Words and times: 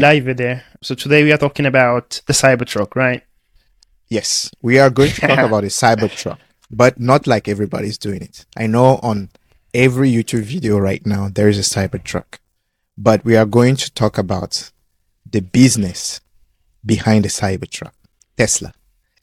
live 0.00 0.36
there. 0.36 0.64
So 0.82 0.94
today 0.94 1.22
we 1.22 1.32
are 1.32 1.38
talking 1.38 1.66
about 1.66 2.20
the 2.26 2.32
Cybertruck, 2.32 2.94
right? 2.94 3.22
Yes, 4.08 4.50
we 4.60 4.78
are 4.78 4.90
going 4.90 5.10
to 5.12 5.20
talk 5.20 5.38
about 5.46 5.64
a 5.64 5.68
Cybertruck, 5.68 6.38
but 6.70 7.00
not 7.00 7.26
like 7.26 7.48
everybody's 7.48 7.98
doing 7.98 8.22
it. 8.22 8.44
I 8.56 8.66
know 8.66 9.00
on 9.02 9.30
every 9.72 10.10
YouTube 10.12 10.42
video 10.42 10.78
right 10.78 11.04
now 11.06 11.28
there 11.32 11.48
is 11.48 11.58
a 11.58 11.62
Cybertruck, 11.62 12.38
but 12.98 13.24
we 13.24 13.36
are 13.36 13.46
going 13.46 13.76
to 13.76 13.92
talk 13.92 14.18
about 14.18 14.70
the 15.30 15.40
business 15.40 16.20
behind 16.84 17.24
the 17.24 17.28
Cybertruck, 17.28 17.92
Tesla, 18.36 18.74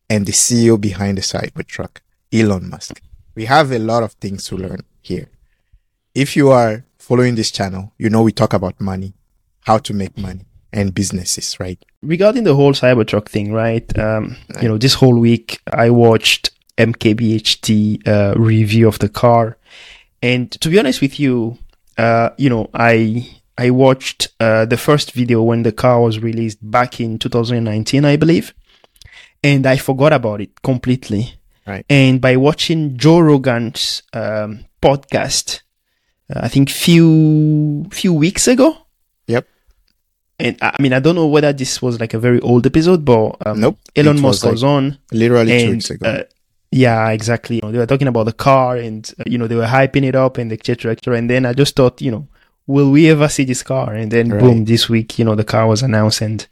and 0.09 0.25
the 0.25 0.31
CEO 0.31 0.79
behind 0.79 1.17
the 1.17 1.21
Cybertruck, 1.21 1.99
Elon 2.31 2.69
Musk. 2.69 2.99
We 3.35 3.45
have 3.45 3.71
a 3.71 3.79
lot 3.79 4.03
of 4.03 4.13
things 4.13 4.47
to 4.47 4.57
learn 4.57 4.83
here. 5.01 5.29
If 6.15 6.35
you 6.35 6.49
are 6.49 6.83
following 6.97 7.35
this 7.35 7.51
channel, 7.51 7.93
you 7.97 8.09
know 8.09 8.23
we 8.23 8.31
talk 8.31 8.53
about 8.53 8.81
money, 8.81 9.13
how 9.61 9.77
to 9.77 9.93
make 9.93 10.17
money, 10.17 10.45
and 10.73 10.93
businesses, 10.93 11.59
right? 11.59 11.83
Regarding 12.01 12.43
the 12.43 12.55
whole 12.55 12.73
Cybertruck 12.73 13.27
thing, 13.27 13.53
right? 13.53 13.97
Um, 13.97 14.35
you 14.61 14.67
know, 14.67 14.77
this 14.77 14.95
whole 14.95 15.17
week 15.17 15.59
I 15.71 15.89
watched 15.89 16.49
MKBHD 16.77 18.07
uh, 18.07 18.33
review 18.37 18.87
of 18.87 18.99
the 18.99 19.09
car, 19.09 19.57
and 20.21 20.51
to 20.51 20.69
be 20.69 20.79
honest 20.79 21.01
with 21.01 21.19
you, 21.19 21.57
uh, 21.97 22.31
you 22.37 22.49
know, 22.49 22.69
I 22.73 23.29
I 23.57 23.69
watched 23.69 24.29
uh, 24.39 24.65
the 24.65 24.77
first 24.77 25.11
video 25.11 25.41
when 25.43 25.63
the 25.63 25.71
car 25.71 26.01
was 26.01 26.19
released 26.19 26.59
back 26.61 26.99
in 26.99 27.19
2019, 27.19 28.03
I 28.03 28.17
believe, 28.17 28.53
and 29.43 29.65
I 29.65 29.77
forgot 29.77 30.11
about 30.11 30.41
it 30.41 30.61
completely. 30.63 31.35
Right. 31.65 31.85
And 31.89 32.19
by 32.19 32.35
watching 32.35 32.97
Joe 32.97 33.19
Rogan's 33.19 34.03
um, 34.11 34.65
podcast, 34.81 35.61
uh, 36.33 36.41
I 36.43 36.47
think 36.49 36.69
few 36.69 37.85
few 37.91 38.13
weeks 38.13 38.47
ago, 38.47 38.77
Yep. 39.27 39.47
And 40.39 40.57
I 40.61 40.75
mean 40.81 40.93
I 40.93 40.99
don't 40.99 41.15
know 41.15 41.27
whether 41.27 41.53
this 41.53 41.81
was 41.81 41.99
like 41.99 42.13
a 42.13 42.19
very 42.19 42.39
old 42.41 42.65
episode, 42.65 43.05
but 43.05 43.37
um, 43.45 43.59
Nope. 43.59 43.77
Elon 43.95 44.19
Musk 44.19 44.45
was, 44.45 44.63
like, 44.63 44.69
on, 44.69 44.97
Literally 45.11 45.51
two 45.59 45.65
and 45.65 45.71
weeks 45.75 45.89
ago. 45.89 46.07
uh, 46.09 46.23
yeah, 46.71 47.09
exactly. 47.09 47.57
You 47.57 47.61
know, 47.61 47.71
they 47.71 47.77
were 47.77 47.85
talking 47.85 48.07
about 48.07 48.23
the 48.25 48.33
car, 48.33 48.77
and 48.77 49.11
uh, 49.19 49.23
you 49.27 49.37
know 49.37 49.47
they 49.47 49.55
were 49.55 49.65
hyping 49.67 50.03
it 50.03 50.15
up 50.15 50.37
and 50.39 50.51
etc. 50.51 50.91
etc. 50.93 51.17
And 51.17 51.29
then 51.29 51.45
I 51.45 51.53
just 51.53 51.75
thought, 51.75 52.01
you 52.01 52.09
know, 52.09 52.27
will 52.65 52.89
we 52.89 53.09
ever 53.11 53.29
see 53.29 53.43
this 53.43 53.61
car? 53.61 53.93
And 53.93 54.11
then 54.11 54.29
Right. 54.29 54.39
boom, 54.39 54.65
this 54.65 54.89
week, 54.89 55.19
you 55.19 55.25
know, 55.25 55.35
the 55.35 55.43
car 55.43 55.67
was 55.67 55.83
announced, 55.83 56.21
and 56.21 56.47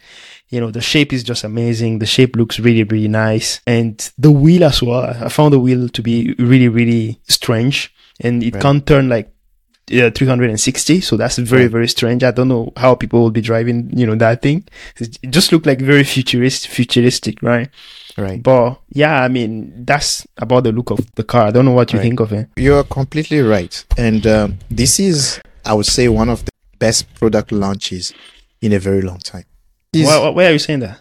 you 0.50 0.60
know 0.60 0.70
the 0.70 0.82
shape 0.82 1.12
is 1.12 1.24
just 1.24 1.44
amazing. 1.44 1.98
The 2.00 2.06
shape 2.06 2.36
looks 2.36 2.60
really 2.60 2.84
really 2.84 3.08
nice, 3.08 3.62
and 3.66 3.98
the 4.20 4.30
wheel 4.32 4.64
as 4.64 4.84
well. 4.84 5.06
I 5.06 5.30
found 5.30 5.54
the 5.54 5.60
wheel 5.60 5.90
to 5.90 6.02
be 6.04 6.36
really 6.38 6.68
really 6.70 7.20
strange, 7.28 7.92
and 8.20 8.44
it 8.44 8.54
Right. 8.54 8.62
can't 8.62 8.86
turn 8.86 9.10
like. 9.10 9.31
Uh, 9.92 10.10
360 10.10 11.02
so 11.02 11.18
that's 11.18 11.38
very 11.38 11.68
very 11.68 11.88
strange 11.88 12.24
i 12.24 12.32
don't 12.32 12.48
know 12.48 12.72
how 12.78 12.96
people 12.96 13.22
will 13.22 13.32
be 13.32 13.42
driving 13.42 13.90
you 13.98 14.06
know 14.08 14.16
that 14.16 14.42
thing 14.42 14.64
it 15.00 15.18
just 15.30 15.52
looked 15.52 15.66
like 15.66 15.80
very 15.82 16.04
futuristic 16.04 16.72
futuristic 16.72 17.42
right 17.42 17.70
right. 18.18 18.42
but 18.44 18.80
yeah, 18.94 19.22
I 19.24 19.28
mean 19.30 19.86
that's 19.86 20.26
about 20.38 20.64
the 20.66 20.72
look 20.72 20.92
of 20.92 21.00
the 21.16 21.24
car. 21.24 21.48
I 21.48 21.52
don't 21.52 21.66
know 21.66 21.72
what 21.72 21.92
you 21.94 22.00
Right. 22.00 22.04
think 22.08 22.20
of 22.20 22.32
it. 22.34 22.50
You're 22.58 22.84
completely 22.84 23.40
right. 23.42 23.74
And 23.98 24.28
um, 24.28 24.60
this 24.70 25.00
is, 25.00 25.40
I 25.66 25.74
would 25.74 25.86
say, 25.86 26.08
one 26.10 26.30
of 26.30 26.44
the 26.44 26.52
best 26.78 27.14
product 27.16 27.52
launches 27.54 28.14
in 28.62 28.74
a 28.74 28.80
very 28.80 29.02
long 29.02 29.20
time. 29.20 29.46
This- 29.94 30.08
Why, 30.08 30.30
why 30.30 30.46
are 30.48 30.52
you 30.52 30.60
saying 30.60 30.82
that? 30.82 31.00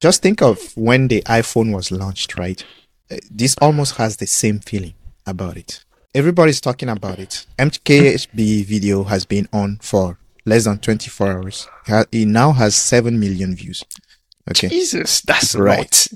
just 0.00 0.22
think 0.22 0.40
of 0.42 0.56
when 0.76 1.08
the 1.08 1.22
iPhone 1.26 1.74
was 1.74 1.90
launched, 1.90 2.38
right? 2.38 2.64
Uh, 3.10 3.16
This 3.30 3.56
almost 3.60 3.96
has 3.96 4.16
the 4.16 4.26
same 4.26 4.60
feeling 4.60 4.94
about 5.26 5.56
it. 5.56 5.84
Everybody's 6.14 6.60
talking 6.60 6.88
about 6.88 7.18
it. 7.18 7.46
MKHB 7.58 8.64
video 8.66 9.04
has 9.04 9.24
been 9.24 9.48
on 9.52 9.78
for 9.80 10.18
less 10.44 10.64
than 10.64 10.78
24 10.78 11.32
hours. 11.32 11.68
It 12.12 12.26
now 12.26 12.52
has 12.52 12.74
7 12.74 13.18
million 13.18 13.54
views. 13.54 13.82
Okay. 14.50 14.68
Jesus, 14.68 15.20
that's 15.22 15.54
Right. 15.54 15.78
right. 15.78 16.08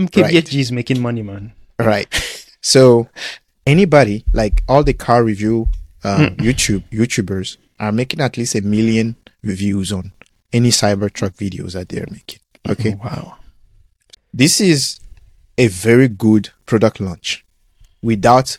MKBHD 0.00 0.58
is 0.60 0.72
making 0.72 1.00
money, 1.00 1.22
man. 1.22 1.52
Right. 1.78 2.08
So 2.60 3.08
anybody, 3.66 4.24
like 4.32 4.62
all 4.68 4.82
the 4.82 4.94
car 4.94 5.22
review 5.22 5.68
um, 6.02 6.36
YouTube 6.36 6.82
YouTubers 6.90 7.56
are 7.78 7.92
making 7.92 8.20
at 8.20 8.36
least 8.36 8.54
a 8.54 8.60
million 8.62 9.16
reviews 9.42 9.92
on 9.92 10.12
any 10.52 10.70
Cybertruck 10.70 11.36
videos 11.36 11.72
that 11.74 11.88
they're 11.90 12.06
making. 12.10 12.40
Okay. 12.68 12.94
Wow. 12.94 13.36
This 14.32 14.60
is 14.60 14.98
a 15.58 15.68
very 15.68 16.08
good 16.08 16.50
product 16.66 17.00
launch 17.00 17.44
without 18.02 18.58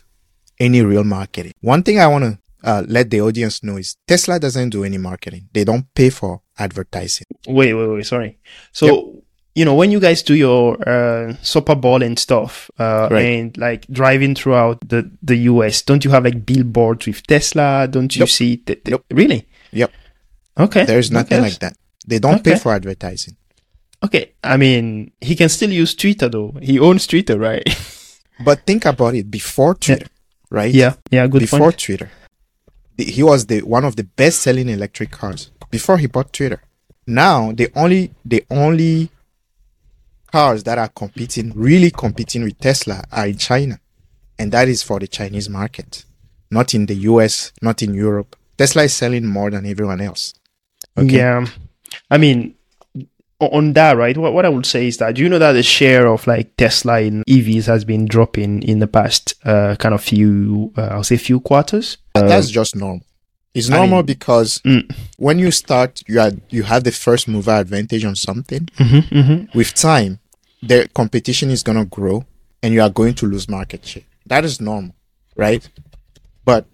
any 0.58 0.82
real 0.82 1.04
marketing. 1.04 1.52
One 1.60 1.82
thing 1.82 1.98
I 2.00 2.06
want 2.06 2.24
to 2.24 2.38
uh, 2.64 2.82
let 2.88 3.10
the 3.10 3.20
audience 3.20 3.62
know 3.62 3.76
is 3.76 3.96
Tesla 4.06 4.38
doesn't 4.40 4.70
do 4.70 4.84
any 4.84 4.98
marketing. 4.98 5.48
They 5.52 5.64
don't 5.64 5.86
pay 5.94 6.10
for 6.10 6.40
advertising. 6.58 7.26
Wait, 7.46 7.74
wait, 7.74 7.86
wait. 7.88 8.06
Sorry. 8.06 8.38
So 8.72 9.22
you 9.54 9.64
know 9.64 9.74
when 9.74 9.90
you 9.90 10.00
guys 10.00 10.22
do 10.22 10.34
your 10.34 10.76
uh, 10.88 11.34
Super 11.42 11.74
Bowl 11.74 12.02
and 12.02 12.18
stuff, 12.18 12.70
uh, 12.78 13.08
Right. 13.10 13.22
and 13.24 13.56
like 13.56 13.86
driving 13.88 14.34
throughout 14.34 14.78
the 14.88 15.10
the 15.22 15.36
US, 15.52 15.82
don't 15.82 16.04
you 16.04 16.10
have 16.10 16.24
like 16.24 16.44
billboards 16.44 17.06
with 17.06 17.26
Tesla? 17.26 17.86
Don't 17.88 18.14
you 18.16 18.26
see? 18.26 18.62
The- 18.66 18.80
Nope. 18.86 19.04
Really? 19.10 19.46
Yep. 19.72 19.90
Okay. 20.58 20.84
There's 20.84 21.10
nothing 21.10 21.40
like 21.42 21.58
that. 21.60 21.76
They 22.06 22.18
don't 22.18 22.42
pay 22.42 22.56
for 22.56 22.72
advertising. 22.72 23.36
Okay. 24.04 24.32
I 24.44 24.56
mean, 24.56 25.12
he 25.20 25.34
can 25.34 25.48
still 25.48 25.70
use 25.72 25.94
Twitter 25.94 26.28
though. 26.28 26.54
He 26.62 26.78
owns 26.78 27.06
Twitter, 27.06 27.38
right? 27.38 27.64
But 28.44 28.66
think 28.66 28.84
about 28.84 29.14
it 29.14 29.30
before 29.30 29.74
Twitter, 29.76 30.08
right? 30.50 30.72
yeah. 30.72 30.94
Yeah. 31.10 31.26
Good 31.26 31.40
before 31.40 31.60
point. 31.60 31.78
Twitter. 31.78 32.10
He 32.98 33.22
was 33.22 33.46
the 33.46 33.62
one 33.62 33.84
of 33.84 33.96
the 33.96 34.04
best 34.04 34.40
selling 34.40 34.68
electric 34.68 35.10
cars 35.10 35.50
before 35.70 35.98
he 35.98 36.06
bought 36.06 36.32
Twitter. 36.32 36.62
Now 37.06 37.52
the 37.52 37.70
only 37.74 38.14
the 38.24 38.44
only 38.50 39.10
cars 40.30 40.64
that 40.64 40.78
are 40.78 40.88
competing, 40.88 41.52
really 41.54 41.90
competing 41.90 42.44
with 42.44 42.58
Tesla 42.58 43.02
are 43.12 43.26
in 43.26 43.38
China. 43.38 43.80
And 44.38 44.52
that 44.52 44.68
is 44.68 44.82
for 44.82 44.98
the 44.98 45.06
Chinese 45.06 45.48
market. 45.48 46.04
Not 46.50 46.74
in 46.74 46.86
the 46.86 46.94
US, 47.10 47.52
not 47.62 47.82
in 47.82 47.94
Europe. 47.94 48.36
Tesla 48.58 48.82
is 48.84 48.94
selling 48.94 49.26
more 49.26 49.50
than 49.50 49.66
everyone 49.66 50.00
else. 50.00 50.34
Okay. 50.96 51.16
Yeah. 51.16 51.46
I 52.10 52.18
mean, 52.18 52.55
on 53.40 53.74
that, 53.74 53.96
right? 53.96 54.16
What, 54.16 54.32
what 54.32 54.44
I 54.46 54.48
would 54.48 54.64
say 54.66 54.86
is 54.86 54.96
that 54.98 55.18
you 55.18 55.28
know 55.28 55.38
that 55.38 55.52
the 55.52 55.62
share 55.62 56.06
of 56.06 56.26
like 56.26 56.56
Tesla 56.56 57.00
in 57.00 57.22
EVs 57.28 57.66
has 57.66 57.84
been 57.84 58.06
dropping 58.06 58.62
in 58.62 58.78
the 58.78 58.86
past 58.86 59.34
uh, 59.44 59.76
kind 59.78 59.94
of 59.94 60.02
few, 60.02 60.72
uh, 60.76 60.82
I'll 60.92 61.04
say 61.04 61.16
few 61.18 61.40
quarters? 61.40 61.98
But 62.14 62.28
That's 62.28 62.48
just 62.50 62.74
normal. 62.74 63.02
It's 63.54 63.70
I 63.70 63.76
normal 63.76 63.98
mean- 63.98 64.06
because 64.06 64.58
Mm. 64.64 64.94
when 65.18 65.38
you 65.38 65.50
start, 65.50 66.02
you 66.06 66.20
are 66.20 66.32
you 66.50 66.62
have 66.64 66.84
the 66.84 66.92
first 66.92 67.28
mover 67.28 67.52
advantage 67.52 68.04
on 68.04 68.16
something. 68.16 68.66
Mm-hmm, 68.78 69.18
mm-hmm. 69.18 69.58
with 69.58 69.74
time, 69.74 70.18
the 70.62 70.88
competition 70.94 71.50
is 71.50 71.62
going 71.62 71.78
to 71.78 71.84
grow 71.84 72.24
and 72.62 72.72
you 72.74 72.80
are 72.82 72.90
going 72.90 73.14
to 73.14 73.26
lose 73.26 73.48
market 73.48 73.84
share. 73.86 74.02
That 74.26 74.44
is 74.44 74.60
normal, 74.60 74.94
right? 75.36 75.66
But 76.44 76.66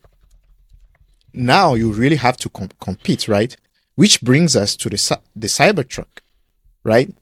now 1.33 1.75
you 1.75 1.93
really 1.93 2.17
have 2.17 2.37
to 2.39 2.49
com- 2.49 2.71
compete, 2.81 3.29
right? 3.29 3.57
Which 3.95 4.21
brings 4.23 4.57
us 4.57 4.75
to 4.77 4.89
the 4.89 5.19
the 5.37 5.47
Cybertruck, 5.49 6.21
right? 6.85 7.13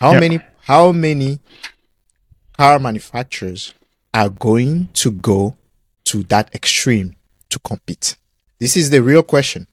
How 0.00 0.12
Yeah. 0.12 0.20
many 0.20 0.40
how 0.66 0.92
many 0.92 1.40
car 2.56 2.78
manufacturers 2.78 3.74
are 4.12 4.28
going 4.28 4.88
to 4.94 5.10
go 5.10 5.56
to 6.04 6.22
that 6.24 6.54
extreme 6.54 7.14
to 7.50 7.58
compete? 7.60 8.16
This 8.58 8.76
is 8.76 8.90
the 8.90 9.02
real 9.02 9.22
question. 9.22 9.66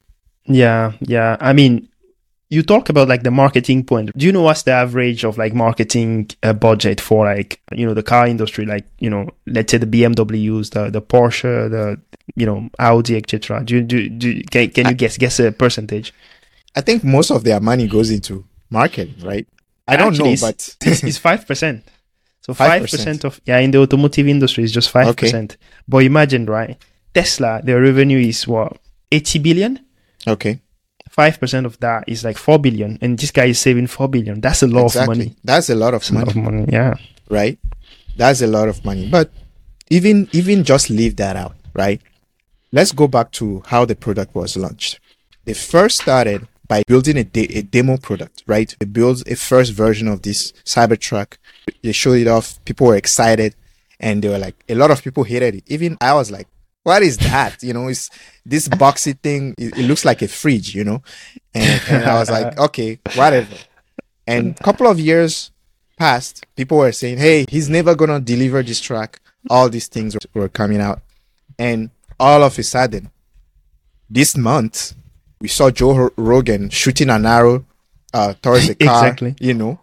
Yeah, 0.47 0.93
yeah. 1.01 1.37
I 1.39 1.53
mean, 1.53 1.89
you 2.49 2.61
talk 2.61 2.89
about 2.89 3.07
like 3.07 3.23
the 3.23 3.31
marketing 3.31 3.83
point. 3.83 4.15
Do 4.15 4.25
you 4.25 4.31
know 4.31 4.43
what's 4.43 4.61
the 4.63 4.71
average 4.71 5.23
of 5.25 5.37
like 5.37 5.53
marketing 5.55 6.29
uh, 6.43 6.53
budget 6.53 7.01
for 7.01 7.25
like 7.25 7.59
you 7.73 7.85
know 7.85 7.93
the 7.95 8.03
car 8.03 8.27
industry? 8.27 8.65
Like 8.65 8.85
you 8.99 9.09
know, 9.09 9.29
let's 9.47 9.71
say 9.71 9.79
the 9.79 9.87
BMWs, 9.87 10.69
the 10.71 10.89
the 10.91 11.01
Porsche, 11.01 11.69
the 11.69 11.99
you 12.35 12.45
know 12.45 12.69
Audi, 12.79 13.17
etc. 13.17 13.63
Do 13.65 13.75
you 13.75 13.81
do, 13.81 14.09
do 14.09 14.43
can, 14.43 14.69
can 14.69 14.87
you 14.89 14.93
guess 14.93 15.17
guess 15.17 15.39
a 15.39 15.51
percentage? 15.51 16.13
I 16.75 16.81
think 16.81 17.03
most 17.03 17.31
of 17.31 17.43
their 17.43 17.59
money 17.59 17.87
goes 17.87 18.11
into 18.11 18.45
marketing, 18.79 19.15
right? 19.31 19.47
I 19.87 19.95
don't 19.97 20.13
Actually, 20.13 20.35
know, 20.35 20.47
but 20.47 20.59
it's 20.81 21.17
five 21.17 21.41
percent. 21.49 21.79
So 22.45 22.53
five 22.53 22.83
5%. 22.83 23.23
of 23.23 23.41
yeah 23.49 23.57
in 23.65 23.71
the 23.71 23.79
automotive 23.79 24.27
industry 24.27 24.63
is 24.67 24.71
just 24.71 24.89
five 24.97 25.15
percent. 25.17 25.49
Okay. 25.53 25.61
But 25.87 26.03
imagine 26.11 26.43
right, 26.45 26.77
Tesla 27.13 27.61
their 27.63 27.81
revenue 27.81 28.19
is 28.19 28.47
what 28.47 28.77
eighty 29.11 29.39
billion. 29.39 29.73
okay. 30.27 30.61
Five 31.09 31.39
percent 31.39 31.65
of 31.65 31.79
that 31.79 32.03
is 32.07 32.23
like 32.27 32.37
four 32.37 32.59
billion, 32.59 32.99
and 33.01 33.17
this 33.17 33.31
guy 33.31 33.45
is 33.45 33.59
saving 33.59 33.87
four 33.87 34.07
billion. 34.15 34.41
That's 34.41 34.61
a 34.63 34.67
lot 34.67 34.95
of 34.95 35.07
money. 35.07 35.29
That's 35.43 35.69
a 35.69 35.75
lot 35.83 35.93
of 35.93 36.01
That's 36.01 36.11
a 36.11 36.15
lot 36.19 36.27
of 36.27 36.35
money. 36.35 36.65
Yeah. 36.77 36.95
right? 37.29 37.57
That's 38.17 38.41
a 38.41 38.47
lot 38.47 38.67
of 38.67 38.83
money. 38.83 39.09
But 39.09 39.31
even 39.89 40.27
even 40.39 40.63
just 40.63 40.89
leave 40.89 41.15
that 41.23 41.35
out, 41.43 41.55
right? 41.73 42.01
Let's 42.71 42.91
go 42.91 43.07
back 43.07 43.31
to 43.39 43.63
how 43.71 43.85
the 43.85 43.95
product 43.95 44.35
was 44.35 44.57
launched. 44.57 44.99
They 45.45 45.53
first 45.53 46.01
started 46.01 46.47
by 46.67 46.83
building 46.87 47.17
a, 47.17 47.23
de- 47.23 47.57
a 47.57 47.61
demo 47.61 47.97
product, 47.97 48.43
right? 48.47 48.75
They 48.79 48.85
built 48.85 49.27
a 49.29 49.35
first 49.35 49.73
version 49.73 50.07
of 50.07 50.21
this 50.21 50.51
Cybertruck. 50.63 51.37
They 51.83 51.91
showed 51.91 52.17
it 52.17 52.27
off. 52.27 52.63
People 52.65 52.87
were 52.87 52.95
excited, 52.95 53.55
and 53.99 54.23
they 54.23 54.29
were 54.29 54.37
like, 54.37 54.55
a 54.67 54.75
lot 54.75 54.91
of 54.91 55.03
people 55.03 55.23
hated 55.23 55.55
it. 55.55 55.63
Even 55.67 55.97
I 56.01 56.13
was 56.13 56.31
like, 56.31 56.47
what 56.83 57.01
is 57.01 57.17
that? 57.17 57.61
You 57.63 57.73
know, 57.73 57.87
it's 57.87 58.09
this 58.45 58.67
boxy 58.67 59.19
thing. 59.19 59.55
It, 59.57 59.77
it 59.77 59.87
looks 59.87 60.05
like 60.05 60.21
a 60.21 60.27
fridge, 60.27 60.75
you 60.75 60.83
know. 60.83 61.01
And, 61.53 61.81
and 61.89 62.03
I 62.05 62.19
was 62.19 62.29
like, 62.29 62.57
okay, 62.67 62.99
whatever. 63.15 63.55
And 64.27 64.59
a 64.59 64.63
couple 64.63 64.87
of 64.87 64.99
years 64.99 65.51
passed. 65.97 66.45
People 66.55 66.77
were 66.79 66.91
saying, 66.91 67.17
hey, 67.17 67.45
he's 67.49 67.69
never 67.69 67.95
gonna 67.95 68.19
deliver 68.19 68.61
this 68.61 68.79
truck. 68.79 69.19
All 69.49 69.69
these 69.69 69.87
things 69.87 70.15
were 70.33 70.49
coming 70.49 70.81
out, 70.81 71.01
and 71.59 71.91
all 72.19 72.43
of 72.43 72.57
a 72.57 72.63
sudden, 72.63 73.11
this 74.09 74.35
month, 74.35 74.95
we 75.45 75.49
saw 75.49 75.69
Joe 75.69 76.09
Rogan 76.17 76.71
shooting 76.71 77.11
an 77.11 77.23
arrow 77.23 77.65
uh, 78.15 78.33
towards 78.41 78.67
the 78.67 78.73
car. 78.83 79.05
Exactly. 79.05 79.35
You 79.39 79.53
know, 79.53 79.79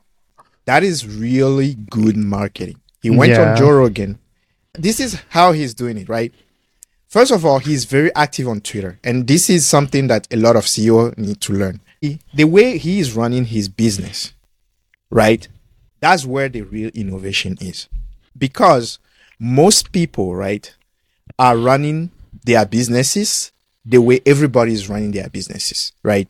that 0.65 0.83
is 0.83 1.07
really 1.07 1.75
good 1.75 2.17
marketing. 2.17 2.81
He 3.01 3.11
went 3.11 3.31
Yeah. 3.31 3.53
on 3.53 3.57
Joe 3.57 3.71
Rogan. 3.71 4.19
This 4.75 4.99
is 4.99 5.21
how 5.29 5.53
he's 5.53 5.73
doing 5.73 5.99
it, 5.99 6.09
right? 6.09 6.35
First 7.07 7.31
of 7.31 7.45
all, 7.47 7.61
he's 7.61 7.85
very 7.85 8.13
active 8.17 8.49
on 8.49 8.61
Twitter, 8.61 8.99
and 9.05 9.29
this 9.29 9.49
is 9.49 9.65
something 9.65 10.09
that 10.09 10.27
a 10.33 10.37
lot 10.37 10.57
of 10.57 10.65
CEO 10.65 11.17
need 11.17 11.41
to 11.43 11.53
learn. 11.53 11.81
He- 12.01 12.19
the 12.35 12.45
way 12.45 12.77
he 12.77 12.99
is 12.99 13.13
running 13.13 13.45
his 13.45 13.69
business, 13.69 14.33
right? 15.11 15.47
That's 16.01 16.27
where 16.27 16.49
the 16.49 16.63
real 16.63 16.91
innovation 16.93 17.57
is, 17.61 17.87
because 18.37 18.99
most 19.39 19.93
people, 19.93 20.35
right, 20.35 20.75
are 21.39 21.57
running 21.57 22.11
their 22.45 22.67
businesses 22.67 23.53
the 23.85 23.99
way 24.01 24.21
everybody 24.27 24.73
is 24.73 24.89
running 24.89 25.11
their 25.13 25.29
businesses, 25.29 25.93
right? 26.03 26.29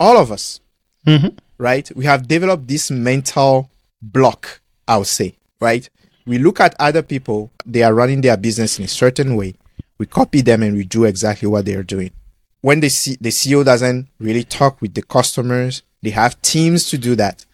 All 0.00 0.16
of 0.18 0.32
us, 0.32 0.60
Mhm. 1.06 1.36
right? 1.58 1.90
We 1.96 2.04
have 2.06 2.26
developed 2.28 2.66
this 2.68 2.90
mental 2.90 3.70
block, 4.02 4.60
I 4.88 4.96
would 4.98 5.06
say, 5.06 5.36
right? 5.60 5.88
We 6.26 6.38
look 6.38 6.60
at 6.60 6.74
other 6.80 7.02
people, 7.02 7.52
they 7.66 7.82
are 7.82 7.94
running 7.94 8.20
their 8.22 8.36
business 8.36 8.78
in 8.78 8.84
a 8.86 8.88
certain 8.88 9.36
way. 9.36 9.54
We 9.98 10.06
copy 10.06 10.40
them 10.40 10.62
and 10.62 10.76
we 10.76 10.84
do 10.84 11.04
exactly 11.04 11.48
what 11.48 11.64
they 11.64 11.74
are 11.74 11.82
doing. 11.84 12.10
When 12.62 12.80
the, 12.80 12.88
C- 12.88 13.18
the 13.20 13.30
CEO 13.30 13.62
doesn't 13.64 14.08
really 14.18 14.42
talk 14.44 14.80
with 14.80 14.94
the 14.94 15.02
customers, 15.02 15.82
they 16.02 16.10
have 16.10 16.40
teams 16.42 16.88
to 16.90 16.98
do 16.98 17.14
that. 17.16 17.44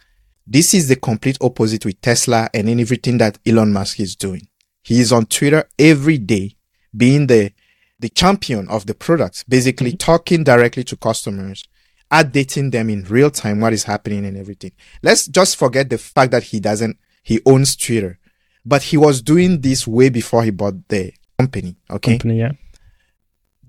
This 0.46 0.72
is 0.72 0.88
the 0.88 0.96
complete 0.96 1.36
opposite 1.40 1.84
with 1.84 2.00
Tesla 2.00 2.48
and 2.54 2.68
in 2.68 2.80
everything 2.80 3.18
that 3.18 3.38
Elon 3.46 3.72
Musk 3.72 4.00
is 4.00 4.16
doing. 4.16 4.48
He 4.82 5.00
is 5.00 5.12
on 5.12 5.26
Twitter 5.26 5.64
every 5.78 6.16
day, 6.18 6.56
being 6.96 7.26
the 7.26 7.52
the 8.00 8.08
champion 8.08 8.68
of 8.68 8.86
the 8.86 8.94
product, 8.94 9.44
basically 9.48 9.90
mm-hmm. 9.90 9.98
talking 9.98 10.42
directly 10.44 10.82
to 10.84 10.96
customers, 10.96 11.64
updating 12.10 12.72
them 12.72 12.90
in 12.90 13.04
real 13.04 13.30
time 13.30 13.60
what 13.60 13.72
is 13.72 13.84
happening 13.84 14.24
and 14.24 14.36
everything. 14.36 14.72
Let's 15.02 15.26
just 15.26 15.56
forget 15.56 15.90
the 15.90 15.98
fact 15.98 16.32
that 16.32 16.44
he 16.44 16.60
doesn't 16.60 16.98
he 17.22 17.40
owns 17.46 17.76
Twitter, 17.76 18.18
but 18.64 18.82
he 18.82 18.96
was 18.96 19.22
doing 19.22 19.60
this 19.60 19.86
way 19.86 20.08
before 20.08 20.42
he 20.42 20.50
bought 20.50 20.88
the 20.88 21.12
company. 21.38 21.76
Okay, 21.90 22.12
Company, 22.12 22.38
yeah. 22.38 22.52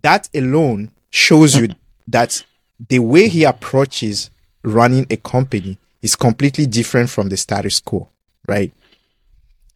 that 0.02 0.30
alone 0.34 0.92
shows 1.10 1.56
you 1.58 1.70
that 2.08 2.44
the 2.90 3.00
way 3.00 3.28
he 3.28 3.44
approaches 3.44 4.32
running 4.64 5.06
a 5.10 5.18
company 5.18 5.78
is 6.02 6.16
completely 6.16 6.66
different 6.66 7.10
from 7.10 7.30
the 7.30 7.38
status 7.38 7.80
quo, 7.80 8.10
right? 8.48 8.74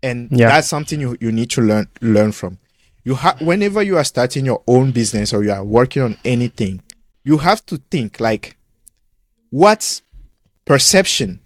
And 0.02 0.30
Yeah. 0.32 0.48
that's 0.50 0.68
something 0.68 1.00
you, 1.00 1.18
you 1.20 1.32
need 1.32 1.50
to 1.52 1.62
learn 1.62 1.88
learn 2.02 2.32
from. 2.32 2.58
You 3.06 3.14
have 3.16 3.40
whenever 3.40 3.84
you 3.84 3.98
are 3.98 4.04
starting 4.04 4.46
your 4.46 4.64
own 4.68 4.92
business 4.92 5.32
or 5.32 5.44
you 5.44 5.52
are 5.52 5.64
working 5.64 6.02
on 6.02 6.18
anything, 6.26 6.82
you 7.24 7.38
have 7.38 7.64
to 7.68 7.78
think 7.92 8.20
like, 8.20 8.58
what 9.52 10.02
perception 10.66 11.40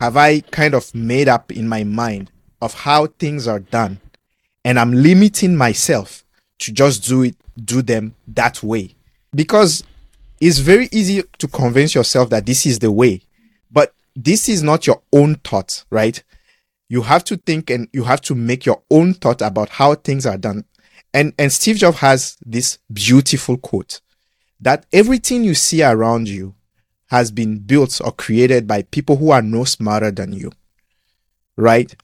have 0.00 0.16
I 0.16 0.40
kind 0.40 0.72
of 0.72 0.94
made 0.94 1.28
up 1.28 1.52
in 1.52 1.68
my 1.68 1.84
mind 1.84 2.30
of 2.62 2.72
how 2.72 3.06
things 3.06 3.46
are 3.46 3.58
done, 3.58 4.00
and 4.64 4.80
I'm 4.80 4.92
limiting 4.92 5.56
myself 5.56 6.24
to 6.60 6.72
just 6.72 7.06
do 7.06 7.22
it, 7.22 7.36
do 7.62 7.82
them 7.82 8.14
that 8.28 8.62
way, 8.62 8.94
because 9.34 9.84
it's 10.40 10.58
very 10.58 10.88
easy 10.90 11.22
to 11.38 11.48
convince 11.48 11.94
yourself 11.94 12.30
that 12.30 12.46
this 12.46 12.64
is 12.64 12.78
the 12.78 12.90
way, 12.90 13.20
but 13.70 13.92
this 14.16 14.48
is 14.48 14.62
not 14.62 14.86
your 14.86 15.02
own 15.12 15.34
thought, 15.36 15.84
right? 15.90 16.22
You 16.88 17.02
have 17.02 17.24
to 17.24 17.36
think 17.36 17.68
and 17.68 17.88
you 17.92 18.04
have 18.04 18.22
to 18.22 18.34
make 18.34 18.64
your 18.64 18.82
own 18.90 19.12
thought 19.12 19.42
about 19.42 19.68
how 19.68 19.94
things 19.96 20.24
are 20.24 20.38
done. 20.38 20.64
And 21.14 21.32
and 21.38 21.52
Steve 21.52 21.76
Jobs 21.76 21.98
has 21.98 22.36
this 22.44 22.78
beautiful 22.92 23.56
quote 23.56 24.00
that 24.60 24.84
everything 24.92 25.44
you 25.44 25.54
see 25.54 25.82
around 25.82 26.28
you 26.28 26.56
has 27.06 27.30
been 27.30 27.60
built 27.60 28.00
or 28.04 28.10
created 28.10 28.66
by 28.66 28.82
people 28.82 29.16
who 29.16 29.30
are 29.30 29.40
no 29.40 29.62
smarter 29.64 30.10
than 30.10 30.32
you. 30.32 30.50
Right? 31.56 31.94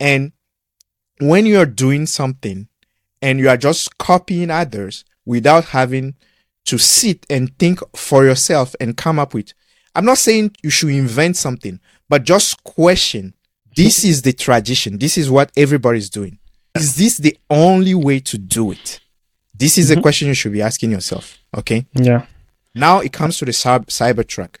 And 0.00 0.32
when 1.20 1.46
you 1.46 1.58
are 1.60 1.66
doing 1.66 2.06
something 2.06 2.66
and 3.22 3.38
you 3.38 3.48
are 3.48 3.56
just 3.56 3.96
copying 3.98 4.50
others 4.50 5.04
without 5.24 5.66
having 5.66 6.16
to 6.64 6.78
sit 6.78 7.24
and 7.30 7.56
think 7.58 7.78
for 7.96 8.24
yourself 8.24 8.74
and 8.80 8.96
come 8.96 9.20
up 9.20 9.32
with, 9.32 9.52
I'm 9.94 10.04
not 10.04 10.18
saying 10.18 10.56
you 10.64 10.70
should 10.70 10.90
invent 10.90 11.36
something, 11.36 11.78
but 12.08 12.24
just 12.24 12.64
question 12.64 13.34
this 13.76 14.04
is 14.04 14.22
the 14.22 14.32
tradition. 14.32 14.98
This 14.98 15.16
is 15.16 15.30
what 15.30 15.52
everybody's 15.56 16.10
doing. 16.10 16.38
Is 16.76 16.96
this 16.96 17.18
the 17.18 17.36
only 17.50 17.94
way 17.94 18.20
to 18.20 18.38
do 18.38 18.72
it? 18.72 19.00
This 19.54 19.78
is 19.78 19.90
a 19.90 20.00
question 20.00 20.28
you 20.28 20.34
should 20.34 20.52
be 20.52 20.62
asking 20.62 20.90
yourself. 20.90 21.38
Okay. 21.56 21.86
Yeah. 21.94 22.26
Now 22.74 23.00
it 23.00 23.12
comes 23.12 23.38
to 23.38 23.44
the 23.44 23.52
cyber 23.52 23.86
Cybertruck. 23.86 24.56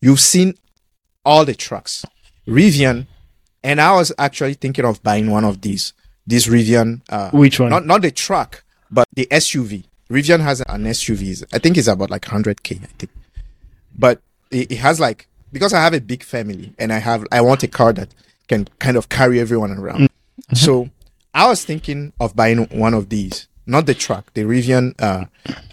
You've 0.00 0.20
seen 0.20 0.54
all 1.24 1.44
the 1.44 1.54
trucks, 1.54 2.04
Rivian, 2.48 3.06
and 3.62 3.80
I 3.80 3.92
was 3.92 4.12
actually 4.18 4.54
thinking 4.54 4.84
of 4.84 5.02
buying 5.02 5.30
one 5.30 5.44
of 5.44 5.60
these. 5.60 5.92
This 6.26 6.46
Rivian, 6.46 7.02
uh, 7.08 7.30
Which 7.30 7.60
one? 7.60 7.70
Not 7.70 7.86
not 7.86 8.02
the 8.02 8.10
truck, 8.10 8.64
but 8.90 9.06
the 9.12 9.26
SUV. 9.30 9.84
Rivian 10.10 10.40
has 10.40 10.60
an 10.62 10.84
SUV. 10.84 11.44
I 11.52 11.58
think 11.58 11.76
it's 11.76 11.86
about 11.86 12.10
like 12.10 12.22
100k. 12.22 12.82
I 12.82 12.86
think, 12.98 13.10
but 13.96 14.20
it, 14.50 14.72
it 14.72 14.78
has 14.78 14.98
like 14.98 15.28
because 15.52 15.72
I 15.72 15.80
have 15.80 15.94
a 15.94 16.00
big 16.00 16.22
family 16.24 16.72
and 16.78 16.92
I 16.92 16.98
have 16.98 17.24
I 17.30 17.40
want 17.40 17.62
a 17.62 17.68
car 17.68 17.92
that 17.92 18.08
can 18.48 18.66
kind 18.80 18.96
of 18.96 19.08
carry 19.08 19.38
everyone 19.38 19.70
around. 19.72 20.08
So 20.54 20.90
I 21.34 21.48
was 21.48 21.64
thinking 21.64 22.12
of 22.20 22.34
buying 22.34 22.64
one 22.78 22.94
of 22.94 23.08
these, 23.08 23.48
not 23.66 23.86
the 23.86 23.94
truck, 23.94 24.32
the 24.34 24.42
Rivian. 24.42 24.94
Uh, 25.00 25.24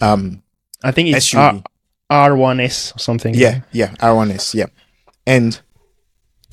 um, 0.01 0.43
I 0.83 0.91
think 0.91 1.09
it's 1.15 1.33
SUV. 1.33 1.63
R- 2.09 2.29
R1S 2.29 2.95
or 2.95 2.99
something. 2.99 3.33
yeah, 3.35 3.61
yeah, 3.71 3.89
R1S, 3.95 4.53
yeah. 4.53 4.67
And 5.25 5.59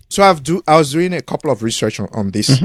so 0.09 0.23
I've 0.23 0.43
do 0.43 0.63
I 0.67 0.77
was 0.79 0.93
doing 0.93 1.13
a 1.15 1.23
couple 1.23 1.51
of 1.51 1.63
research 1.63 2.01
on, 2.01 2.09
on 2.13 2.31
this, 2.31 2.63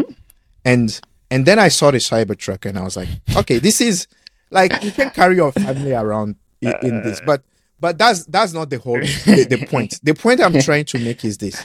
and 0.65 0.99
and 1.29 1.45
then 1.45 1.59
I 1.59 1.67
saw 1.67 1.91
the 1.91 1.97
Cybertruck, 1.99 2.65
and 2.65 2.77
I 2.77 2.83
was 2.83 2.97
like, 2.97 3.09
okay, 3.35 3.59
this 3.59 3.81
is 3.81 4.07
like 4.49 4.83
you 4.83 4.91
can 4.91 5.09
carry 5.11 5.35
your 5.35 5.51
family 5.51 5.93
around 5.93 6.35
in, 6.61 6.73
in 6.81 7.03
this, 7.03 7.21
but 7.25 7.43
but 7.79 7.97
that's 7.97 8.25
that's 8.25 8.53
not 8.53 8.69
the 8.69 8.79
whole 8.79 8.99
the, 8.99 9.45
the 9.49 9.65
point. 9.67 9.99
The 10.03 10.13
point 10.15 10.41
I'm 10.41 10.59
trying 10.61 10.85
to 10.85 10.99
make 10.99 11.23
is 11.25 11.37
this: 11.37 11.63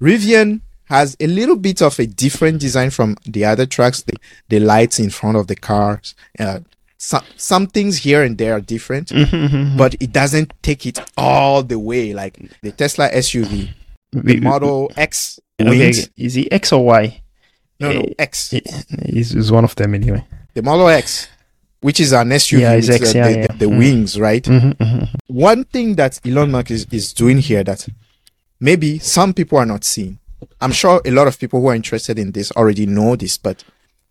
Rivian 0.00 0.60
has 0.90 1.16
a 1.20 1.26
little 1.26 1.56
bit 1.56 1.80
of 1.80 1.98
a 1.98 2.06
different 2.06 2.60
design 2.60 2.90
from 2.90 3.16
the 3.24 3.44
other 3.44 3.64
trucks. 3.64 4.02
The, 4.02 4.14
the 4.48 4.60
lights 4.60 4.98
in 4.98 5.08
front 5.10 5.36
of 5.38 5.46
the 5.46 5.56
cars, 5.56 6.14
uh, 6.38 6.60
some 6.98 7.24
some 7.36 7.66
things 7.66 7.98
here 7.98 8.22
and 8.22 8.36
there 8.36 8.52
are 8.54 8.60
different, 8.60 9.10
but 9.78 9.94
it 10.00 10.12
doesn't 10.12 10.52
take 10.62 10.84
it 10.84 10.98
all 11.16 11.62
the 11.62 11.78
way. 11.78 12.12
Like 12.12 12.36
the 12.62 12.72
Tesla 12.72 13.08
SUV, 13.10 13.70
the 14.12 14.40
Model 14.40 14.90
X 14.96 15.40
okay. 15.60 15.92
Is 16.16 16.34
he 16.34 16.50
X 16.52 16.72
or 16.72 16.84
Y? 16.84 17.22
No, 17.80 17.92
no, 17.92 18.00
eh, 18.00 18.12
X. 18.18 18.50
He's, 19.06 19.30
he's 19.30 19.50
one 19.50 19.64
of 19.64 19.74
them 19.76 19.94
anyway. 19.94 20.22
The 20.52 20.62
Model 20.62 20.88
X, 20.88 21.28
which 21.80 22.00
is 22.00 22.12
an 22.12 22.28
SUV 22.28 22.60
Yeah, 22.60 22.72
it's 22.72 22.90
X, 22.90 23.14
uh, 23.14 23.18
yeah, 23.18 23.28
the, 23.28 23.38
yeah. 23.38 23.46
the, 23.46 23.52
the 23.54 23.66
Mm. 23.66 23.78
wings, 23.78 24.20
right? 24.20 24.44
Mhm, 24.44 24.74
mhm. 24.76 25.08
One 25.28 25.64
thing 25.64 25.94
that 25.94 26.20
Elon 26.26 26.50
Musk 26.50 26.70
is, 26.70 26.86
is 26.90 27.14
doing 27.14 27.38
here 27.38 27.64
that 27.64 27.88
maybe 28.58 28.98
some 28.98 29.32
people 29.32 29.56
are 29.56 29.64
not 29.66 29.84
seeing. 29.84 30.18
I'm 30.60 30.72
sure 30.72 31.00
a 31.04 31.10
lot 31.10 31.26
of 31.28 31.38
people 31.38 31.60
who 31.60 31.68
are 31.68 31.74
interested 31.74 32.18
in 32.18 32.32
this 32.32 32.50
already 32.52 32.86
know 32.86 33.16
this, 33.16 33.36
but 33.38 33.64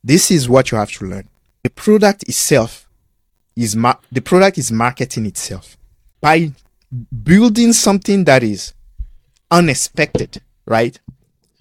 this 0.03 0.31
is 0.31 0.47
what 0.49 0.71
you 0.71 0.77
have 0.77 0.91
to 0.93 1.05
learn. 1.05 1.27
The 1.63 1.69
product 1.69 2.23
itself 2.23 2.87
is 3.55 3.75
mar- 3.75 3.99
the 4.11 4.21
product 4.21 4.57
is 4.57 4.71
marketing 4.71 5.25
itself 5.25 5.77
by 6.21 6.51
building 7.23 7.73
something 7.73 8.23
that 8.25 8.43
is 8.43 8.73
unexpected, 9.51 10.41
right? 10.65 10.99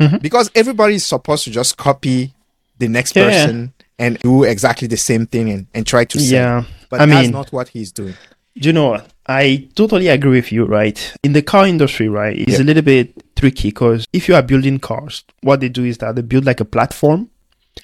Mhm. 0.00 0.22
Because 0.22 0.50
everybody 0.54 0.94
is 0.94 1.04
supposed 1.06 1.44
to 1.44 1.50
just 1.50 1.76
copy 1.76 2.32
the 2.78 2.88
next 2.88 3.16
Yeah. 3.16 3.24
person 3.24 3.72
and 3.98 4.18
do 4.20 4.44
exactly 4.44 4.86
the 4.86 4.96
same 4.96 5.26
thing 5.26 5.50
and, 5.50 5.66
and 5.74 5.86
try 5.86 6.04
to 6.04 6.20
sell. 6.20 6.30
Yeah. 6.62 6.64
But 6.88 7.00
I 7.00 7.06
that's 7.06 7.22
mean- 7.22 7.32
not 7.32 7.52
what 7.52 7.68
he's 7.68 7.90
doing. 7.92 8.14
Do 8.56 8.68
you 8.68 8.72
know 8.72 8.88
what? 8.90 9.10
I 9.28 9.68
totally 9.74 10.08
agree 10.08 10.30
with 10.38 10.50
you, 10.52 10.64
right? 10.64 11.14
In 11.22 11.32
the 11.34 11.42
car 11.42 11.66
industry, 11.66 12.08
right, 12.08 12.36
it's 12.36 12.52
Yeah. 12.52 12.62
a 12.62 12.64
little 12.64 12.82
bit 12.82 13.22
tricky 13.36 13.68
because 13.68 14.06
if 14.12 14.28
you 14.28 14.34
are 14.34 14.42
building 14.42 14.78
cars, 14.78 15.24
what 15.42 15.60
they 15.60 15.68
do 15.68 15.84
is 15.84 15.98
that 15.98 16.16
they 16.16 16.22
build 16.22 16.46
like 16.46 16.60
a 16.60 16.64
platform 16.64 17.28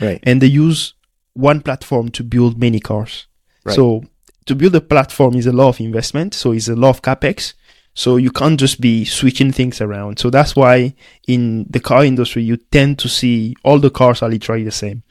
Right. 0.01 0.21
and 0.23 0.41
they 0.41 0.47
use 0.47 0.95
one 1.35 1.61
platform 1.61 2.09
to 2.13 2.25
build 2.25 2.59
many 2.59 2.81
cars. 2.81 3.27
Right. 3.65 3.77
So 3.77 4.05
to 4.47 4.55
build 4.55 4.75
a 4.75 4.81
platform 4.81 5.35
is 5.37 5.47
a 5.47 5.53
lot 5.53 5.69
of 5.69 5.81
investment, 5.81 6.33
so 6.35 6.53
it's 6.53 6.69
a 6.69 6.75
lot 6.77 6.91
of 6.91 7.03
capex. 7.03 7.53
So 7.97 8.17
you 8.17 8.33
can't 8.33 8.59
just 8.59 8.81
be 8.81 9.05
switching 9.05 9.53
things 9.53 9.81
around. 9.81 10.19
So 10.19 10.29
that's 10.29 10.57
why 10.57 10.95
in 11.29 11.67
the 11.71 11.79
car 11.79 12.05
industry 12.05 12.43
you 12.43 12.57
tend 12.57 12.99
to 13.01 13.09
see 13.09 13.55
all 13.63 13.79
the 13.79 13.91
cars 13.91 14.21
are 14.21 14.29
literally 14.29 14.65
the 14.65 14.73
same. 14.73 15.05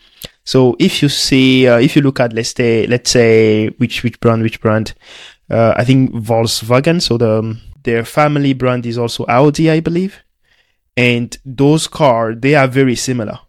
So 0.44 0.76
if 0.80 1.02
you 1.02 1.08
see, 1.08 1.66
uh, 1.66 1.78
if 1.80 1.96
you 1.96 2.02
look 2.02 2.20
at, 2.20 2.34
let's 2.34 2.50
say, 2.54 2.86
let's 2.88 3.10
say, 3.10 3.70
which, 3.78 4.04
which 4.04 4.20
brand, 4.20 4.42
which 4.44 4.60
brand, 4.60 4.94
uh, 5.50 5.74
I 5.78 5.84
think 5.84 6.12
Volkswagen. 6.12 7.02
So 7.02 7.18
the, 7.18 7.40
um, 7.40 7.62
their 7.84 8.06
family 8.06 8.54
brand 8.54 8.86
is 8.86 8.98
also 8.98 9.26
Audi, 9.28 9.70
I 9.70 9.80
believe. 9.80 10.24
And 10.96 11.36
those 11.44 11.88
cars, 11.88 12.38
they 12.40 12.56
are 12.56 12.68
very 12.68 12.96
similar. 12.96 13.40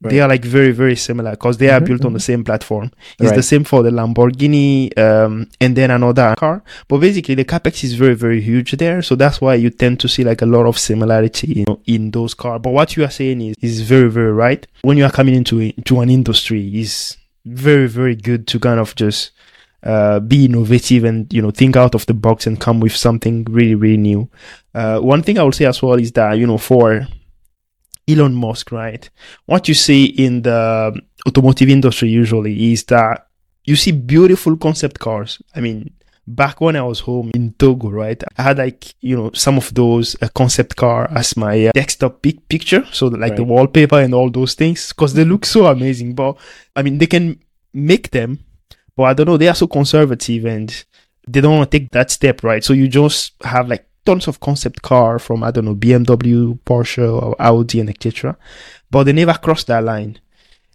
Right. 0.00 0.10
They 0.12 0.20
are 0.20 0.28
like 0.28 0.44
very, 0.44 0.70
very 0.70 0.94
similar 0.94 1.32
because 1.32 1.58
they 1.58 1.70
are 1.70 1.78
mm-hmm, 1.78 1.86
built 1.86 1.98
mm-hmm. 1.98 2.06
on 2.06 2.12
the 2.12 2.18
mm-hmm. 2.20 2.32
same 2.32 2.44
platform. 2.44 2.92
It's 3.18 3.30
right. 3.30 3.36
the 3.36 3.42
same 3.42 3.64
for 3.64 3.82
the 3.82 3.90
Lamborghini, 3.90 4.96
um, 4.96 5.50
and 5.60 5.74
then 5.74 5.90
another 5.90 6.36
car. 6.36 6.62
But 6.86 6.98
basically 6.98 7.34
the 7.34 7.44
capex 7.44 7.82
is 7.82 7.94
very, 7.94 8.14
very 8.14 8.40
huge 8.40 8.70
there. 8.72 9.02
So 9.02 9.16
that's 9.16 9.40
why 9.40 9.54
you 9.56 9.70
tend 9.70 9.98
to 9.98 10.08
see 10.08 10.22
like 10.22 10.40
a 10.40 10.46
lot 10.46 10.66
of 10.66 10.78
similarity 10.78 11.48
you 11.48 11.64
know, 11.66 11.80
in 11.86 12.12
those 12.12 12.32
cars. 12.32 12.60
But 12.62 12.70
what 12.70 12.96
you 12.96 13.02
are 13.02 13.10
saying 13.10 13.40
is, 13.40 13.56
is 13.60 13.80
very, 13.80 14.08
very 14.08 14.30
right. 14.30 14.64
When 14.82 14.98
you 14.98 15.04
are 15.04 15.10
coming 15.10 15.34
into, 15.34 15.58
into 15.58 15.98
an 15.98 16.10
industry 16.10 16.80
is 16.80 17.16
very, 17.44 17.88
very 17.88 18.14
good 18.14 18.46
to 18.46 18.60
kind 18.60 18.78
of 18.78 18.94
just, 18.94 19.32
uh, 19.82 20.20
be 20.20 20.46
innovative 20.46 21.04
and 21.04 21.32
you 21.32 21.40
know 21.40 21.50
think 21.50 21.76
out 21.76 21.94
of 21.94 22.06
the 22.06 22.14
box 22.14 22.46
and 22.46 22.60
come 22.60 22.80
with 22.80 22.94
something 22.94 23.44
really 23.44 23.74
really 23.74 23.96
new. 23.96 24.28
Uh, 24.74 24.98
one 25.00 25.22
thing 25.22 25.38
I 25.38 25.42
would 25.42 25.54
say 25.54 25.66
as 25.66 25.82
well 25.82 25.98
is 25.98 26.12
that 26.12 26.38
you 26.38 26.46
know 26.46 26.58
for 26.58 27.06
Elon 28.08 28.34
Musk, 28.34 28.72
right? 28.72 29.08
What 29.46 29.68
you 29.68 29.74
see 29.74 30.06
in 30.06 30.42
the 30.42 30.98
automotive 31.26 31.68
industry 31.68 32.08
usually 32.08 32.72
is 32.72 32.84
that 32.84 33.26
you 33.64 33.76
see 33.76 33.92
beautiful 33.92 34.56
concept 34.56 34.98
cars. 34.98 35.40
I 35.54 35.60
mean, 35.60 35.92
back 36.26 36.60
when 36.60 36.76
I 36.76 36.82
was 36.82 37.00
home 37.00 37.30
in 37.34 37.54
Togo, 37.58 37.90
right? 37.90 38.22
I 38.36 38.42
had 38.42 38.58
like, 38.58 38.94
you 39.00 39.16
know, 39.16 39.30
some 39.34 39.56
of 39.58 39.72
those 39.74 40.16
uh, 40.22 40.28
concept 40.34 40.76
car 40.76 41.08
as 41.10 41.36
my 41.36 41.66
uh, 41.66 41.72
desktop 41.74 42.22
pic- 42.22 42.48
picture. 42.48 42.84
So 42.92 43.08
like 43.08 43.20
right. 43.20 43.36
the 43.36 43.44
wallpaper 43.44 43.98
and 43.98 44.14
all 44.14 44.30
those 44.30 44.54
things 44.54 44.88
because 44.88 45.14
they 45.14 45.24
look 45.24 45.44
so 45.44 45.66
amazing. 45.66 46.14
But 46.14 46.36
I 46.74 46.82
mean, 46.82 46.98
they 46.98 47.06
can 47.06 47.40
make 47.72 48.10
them, 48.10 48.38
but 48.98 49.04
I 49.04 49.14
don't 49.14 49.26
know, 49.26 49.36
they 49.36 49.46
are 49.46 49.54
so 49.54 49.68
conservative 49.68 50.44
and 50.44 50.84
they 51.28 51.40
don't 51.40 51.56
want 51.56 51.70
to 51.70 51.78
take 51.78 51.92
that 51.92 52.10
step, 52.10 52.42
right? 52.42 52.64
So 52.64 52.72
you 52.72 52.88
just 52.88 53.32
have 53.44 53.68
like 53.68 53.88
tons 54.04 54.26
of 54.26 54.40
concept 54.40 54.82
car 54.82 55.20
from 55.20 55.44
I 55.44 55.52
don't 55.52 55.66
know 55.66 55.76
BMW, 55.76 56.58
Porsche, 56.66 57.22
or 57.22 57.36
Audi, 57.40 57.78
and 57.78 57.88
etc. 57.88 58.36
But 58.90 59.04
they 59.04 59.12
never 59.12 59.34
crossed 59.34 59.68
that 59.68 59.84
line. 59.84 60.18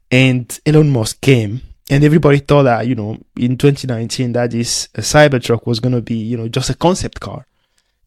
And 0.10 0.58
Elon 0.65 0.89
Musk 0.89 1.20
came, 1.20 1.63
and 1.89 2.01
everybody 2.01 2.38
thought 2.38 2.63
that 2.63 2.88
you 2.88 2.96
know 2.96 3.18
in 3.36 3.58
2019 3.58 4.32
that 4.32 4.51
this 4.51 4.88
Cybertruck 4.94 5.68
was 5.68 5.82
going 5.82 5.96
to 5.96 6.01
be 6.01 6.15
you 6.15 6.38
know 6.38 6.48
just 6.48 6.70
a 6.70 6.75
concept 6.75 7.20
car. 7.20 7.46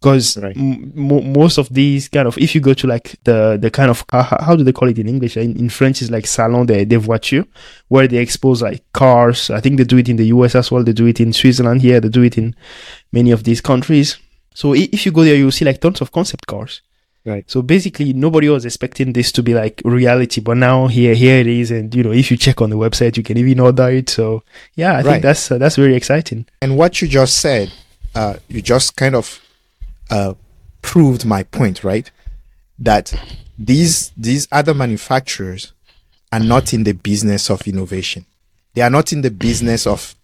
Because 0.01 0.37
right. 0.37 0.57
m- 0.57 1.33
most 1.33 1.59
of 1.59 1.69
these 1.71 2.09
kind 2.09 2.29
of, 2.29 2.37
if 2.39 2.55
you 2.55 2.61
go 2.61 2.75
to 2.75 2.87
like 2.87 3.17
the 3.25 3.59
the 3.61 3.71
kind 3.71 3.91
of 3.91 4.05
uh, 4.13 4.23
how 4.23 4.55
do 4.55 4.63
they 4.63 4.73
call 4.73 4.89
it 4.89 4.99
in 4.99 5.09
English? 5.09 5.37
In, 5.37 5.57
in 5.57 5.69
French, 5.69 6.03
is 6.03 6.11
like 6.11 6.27
salon 6.27 6.67
de, 6.67 6.85
de 6.85 6.99
voiture, 6.99 7.45
where 7.89 8.07
they 8.07 8.19
expose 8.19 8.63
like 8.63 8.85
cars. 8.93 9.51
I 9.51 9.61
think 9.61 9.79
they 9.79 9.85
do 9.85 9.99
it 9.99 10.09
in 10.09 10.17
the 10.17 10.27
US 10.27 10.55
as 10.55 10.71
well. 10.71 10.85
They 10.85 10.93
do 10.93 11.07
it 11.07 11.21
in 11.21 11.33
Switzerland 11.33 11.83
here. 11.83 12.01
They 12.01 12.11
do 12.11 12.23
it 12.23 12.37
in 12.37 12.55
many 13.11 13.31
of 13.31 13.45
these 13.45 13.61
countries 13.61 14.19
so 14.57 14.75
if 14.75 15.05
you 15.05 15.13
go 15.13 15.23
there, 15.23 15.37
you'll 15.37 15.53
see 15.53 15.67
like 15.67 15.83
tons 15.83 16.01
of 16.01 16.11
concept 16.11 16.47
cars. 16.47 16.81
Right. 17.27 17.45
So 17.51 17.61
basically, 17.61 18.15
nobody 18.15 18.49
was 18.49 18.65
expecting 18.65 19.13
this 19.13 19.31
to 19.33 19.43
be 19.43 19.53
like 19.53 19.83
reality, 19.85 20.41
but 20.41 20.57
now 20.57 20.87
here, 20.87 21.15
here 21.15 21.41
it 21.41 21.47
is, 21.47 21.71
and 21.71 21.95
you 21.95 22.03
know, 22.03 22.13
if 22.13 22.31
you 22.31 22.39
check 22.39 22.63
on 22.63 22.71
the 22.71 22.77
website, 22.77 23.19
you 23.19 23.23
can 23.23 23.37
even 23.37 23.61
order 23.61 23.91
it. 23.91 24.09
So 24.09 24.45
yeah, 24.75 24.93
I 24.93 24.95
right. 24.95 25.05
think 25.05 25.23
that's 25.25 25.51
uh, 25.51 25.59
that's 25.59 25.77
very 25.77 25.95
exciting. 25.95 26.47
And 26.63 26.79
what 26.79 27.03
you 27.03 27.09
just 27.09 27.37
said, 27.39 27.71
uh, 28.15 28.37
you 28.49 28.63
just 28.63 28.97
kind 28.97 29.15
of 29.15 29.41
uh, 30.11 30.35
proved 30.83 31.25
my 31.25 31.43
point, 31.43 31.85
right? 31.85 32.11
That 32.79 33.15
these 33.59 34.13
these 34.17 34.49
other 34.53 34.75
manufacturers 34.75 35.73
are 36.33 36.41
not 36.41 36.73
in 36.75 36.85
the 36.85 36.93
business 36.93 37.51
of 37.51 37.67
innovation. 37.67 38.27
They 38.75 38.83
are 38.83 38.91
not 38.91 39.13
in 39.13 39.23
the 39.23 39.31
business 39.31 39.87
of 39.87 40.15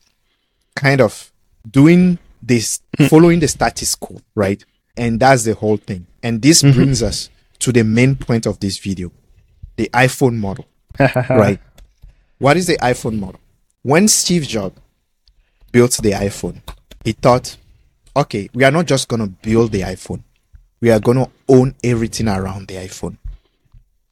kind 0.74 1.00
of 1.00 1.32
doing 1.68 2.18
this 2.42 2.80
hmm. 2.98 3.06
following 3.06 3.40
the 3.40 3.48
status 3.48 3.94
quo, 3.94 4.20
right? 4.34 4.64
And 4.96 5.20
that's 5.20 5.44
the 5.44 5.54
whole 5.54 5.78
thing. 5.78 6.06
And 6.22 6.42
this 6.42 6.62
mm-hmm. 6.62 6.76
brings 6.76 7.02
us 7.02 7.30
to 7.60 7.72
the 7.72 7.84
main 7.84 8.16
point 8.16 8.46
of 8.46 8.60
this 8.60 8.78
video 8.78 9.10
the 9.76 9.88
iPhone 9.94 10.36
model, 10.36 10.66
right? 11.30 11.58
What 12.38 12.56
is 12.56 12.66
the 12.66 12.76
iPhone 12.78 13.18
model? 13.18 13.40
When 13.82 14.06
Steve 14.06 14.46
Jobs 14.46 14.78
built 15.72 15.92
the 16.02 16.10
iPhone, 16.10 16.60
he 17.04 17.12
thought, 17.12 17.56
okay, 18.14 18.48
we 18.54 18.64
are 18.64 18.70
not 18.70 18.86
just 18.86 19.08
going 19.08 19.20
to 19.20 19.28
build 19.28 19.72
the 19.72 19.80
iPhone, 19.82 20.22
we 20.80 20.90
are 20.90 21.00
going 21.00 21.18
to 21.18 21.30
own 21.48 21.74
everything 21.82 22.28
around 22.28 22.68
the 22.68 22.74
iPhone. 22.74 23.16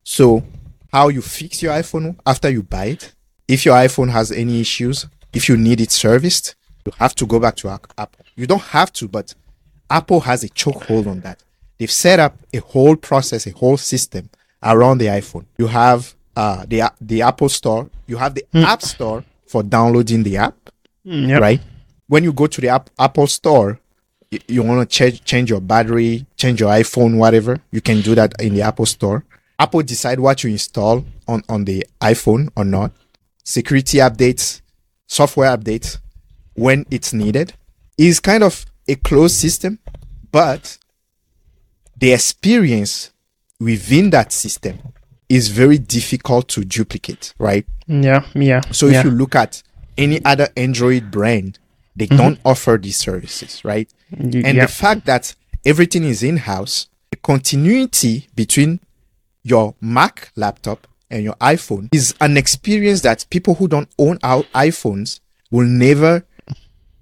So, 0.04 0.44
how 0.92 1.08
you 1.08 1.22
fix 1.22 1.62
your 1.62 1.72
iPhone 1.72 2.18
after 2.26 2.50
you 2.50 2.62
buy 2.62 2.86
it, 2.86 3.14
if 3.46 3.64
your 3.64 3.74
iPhone 3.74 4.10
has 4.10 4.30
any 4.32 4.60
issues, 4.60 5.06
if 5.32 5.48
you 5.48 5.56
need 5.56 5.80
it 5.80 5.90
serviced, 5.90 6.54
you 6.86 6.92
have 6.98 7.14
to 7.16 7.26
go 7.26 7.38
back 7.38 7.56
to 7.56 7.68
Apple. 7.68 8.24
You 8.36 8.46
don't 8.46 8.62
have 8.62 8.92
to, 8.94 9.08
but 9.08 9.34
Apple 9.90 10.20
has 10.20 10.44
a 10.44 10.48
chokehold 10.48 11.06
on 11.06 11.20
that. 11.20 11.42
They've 11.78 11.90
set 11.90 12.20
up 12.20 12.38
a 12.54 12.58
whole 12.58 12.96
process, 12.96 13.46
a 13.46 13.50
whole 13.50 13.76
system 13.76 14.30
around 14.62 14.98
the 14.98 15.06
iPhone. 15.06 15.46
You 15.58 15.66
have 15.66 16.14
uh, 16.36 16.64
the 16.66 16.92
the 17.00 17.22
Apple 17.22 17.48
Store. 17.48 17.90
You 18.06 18.16
have 18.16 18.34
the 18.34 18.44
mm. 18.54 18.64
App 18.64 18.82
Store 18.82 19.24
for 19.46 19.62
downloading 19.62 20.22
the 20.22 20.36
app, 20.36 20.56
mm, 21.04 21.28
yep. 21.28 21.40
right? 21.40 21.60
When 22.06 22.24
you 22.24 22.32
go 22.32 22.46
to 22.46 22.60
the 22.60 22.68
app, 22.68 22.90
Apple 22.98 23.26
Store, 23.26 23.80
you, 24.30 24.38
you 24.46 24.62
want 24.62 24.88
to 24.88 24.96
change 24.96 25.24
change 25.24 25.50
your 25.50 25.60
battery, 25.60 26.26
change 26.36 26.60
your 26.60 26.70
iPhone, 26.70 27.16
whatever. 27.16 27.60
You 27.70 27.80
can 27.80 28.00
do 28.00 28.14
that 28.14 28.40
in 28.40 28.54
the 28.54 28.62
Apple 28.62 28.86
Store. 28.86 29.24
Apple 29.58 29.82
decide 29.82 30.20
what 30.20 30.42
you 30.44 30.50
install 30.50 31.04
on 31.28 31.42
on 31.48 31.64
the 31.64 31.86
iPhone 32.00 32.50
or 32.56 32.64
not. 32.64 32.92
Security 33.44 33.98
updates, 33.98 34.60
software 35.06 35.56
updates 35.56 35.98
when 36.54 36.86
it's 36.90 37.12
needed 37.12 37.54
is 37.98 38.20
kind 38.20 38.42
of 38.42 38.64
a 38.88 38.94
closed 38.96 39.36
system, 39.36 39.78
but 40.30 40.78
the 41.96 42.12
experience 42.12 43.10
within 43.58 44.10
that 44.10 44.32
system 44.32 44.78
is 45.28 45.48
very 45.48 45.78
difficult 45.78 46.48
to 46.48 46.64
duplicate, 46.64 47.34
right? 47.38 47.66
Yeah, 47.86 48.24
yeah. 48.34 48.62
So 48.72 48.86
if 48.86 49.04
you 49.04 49.10
look 49.10 49.34
at 49.34 49.62
any 49.96 50.24
other 50.24 50.48
Android 50.56 51.10
brand, 51.10 51.58
they 51.94 52.06
mm-hmm. 52.06 52.16
don't 52.16 52.40
offer 52.44 52.78
these 52.82 52.96
services, 52.96 53.64
right? 53.64 53.92
And 54.12 54.34
yeah. 54.34 54.66
the 54.66 54.68
fact 54.68 55.06
that 55.06 55.34
everything 55.64 56.04
is 56.04 56.22
in 56.22 56.38
house, 56.38 56.88
the 57.10 57.16
continuity 57.16 58.28
between 58.34 58.80
your 59.42 59.74
Mac 59.80 60.32
laptop 60.36 60.86
and 61.10 61.24
your 61.24 61.34
iPhone 61.34 61.88
is 61.92 62.14
an 62.20 62.36
experience 62.36 63.00
that 63.02 63.26
people 63.30 63.54
who 63.54 63.68
don't 63.68 63.88
own 63.98 64.18
our 64.22 64.42
iPhones 64.54 65.20
will 65.50 65.66
never 65.66 66.24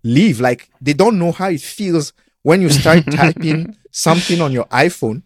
leave. 0.02 0.40
Like 0.40 0.70
they 0.80 0.92
don't 0.92 1.18
know 1.18 1.32
how 1.32 1.50
it 1.50 1.60
feels 1.60 2.12
when 2.42 2.62
you 2.62 2.70
start 2.70 3.04
typing 3.10 3.76
something 3.90 4.40
on 4.40 4.52
your 4.52 4.64
iPhone 4.66 5.22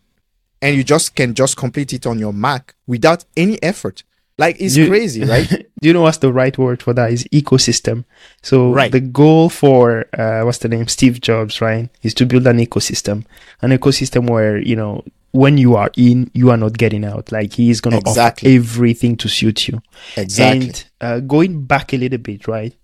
and 0.61 0.77
you 0.77 0.85
just 0.85 1.15
can 1.15 1.35
just 1.35 1.57
complete 1.57 1.93
it 1.93 2.07
on 2.07 2.19
your 2.19 2.33
Mac 2.33 2.75
without 2.87 3.25
any 3.37 3.63
effort. 3.63 4.03
Like 4.39 4.61
it's 4.61 4.77
you, 4.77 4.89
crazy, 4.89 5.25
right? 5.35 5.49
do 5.49 5.89
you 5.89 5.93
know 5.93 6.03
what's 6.03 6.19
the 6.19 6.33
right 6.33 6.57
word 6.57 6.83
for 6.83 6.93
that? 6.95 7.13
Is 7.13 7.25
ecosystem. 7.25 8.05
So 8.43 8.73
right. 8.73 8.91
the 8.91 9.01
goal 9.01 9.49
for 9.49 10.07
uh, 10.19 10.43
what's 10.43 10.59
the 10.59 10.69
name? 10.69 10.89
Steve 10.89 11.21
Jobs, 11.21 11.61
right? 11.61 11.89
Is 12.03 12.15
to 12.15 12.27
build 12.27 12.47
an 12.47 12.59
ecosystem, 12.59 13.25
an 13.61 13.71
ecosystem 13.71 14.29
where 14.29 14.59
you 14.59 14.77
know 14.77 15.05
when 15.33 15.57
you 15.57 15.77
are 15.77 15.91
in, 15.97 16.31
you 16.35 16.51
are 16.51 16.57
not 16.57 16.77
getting 16.77 17.05
out. 17.05 17.33
Like 17.33 17.55
he 17.55 17.71
is 17.71 17.81
going 17.81 17.93
to 17.93 18.11
exactly. 18.11 18.51
offer 18.51 18.57
everything 18.57 19.17
to 19.19 19.29
suit 19.29 19.69
you. 19.69 19.81
Exactly. 20.17 20.69
And 20.69 20.85
uh, 21.01 21.21
going 21.21 21.65
back 21.65 21.95
a 21.95 21.97
little 21.97 22.19
bit, 22.19 22.47
right? 22.47 22.75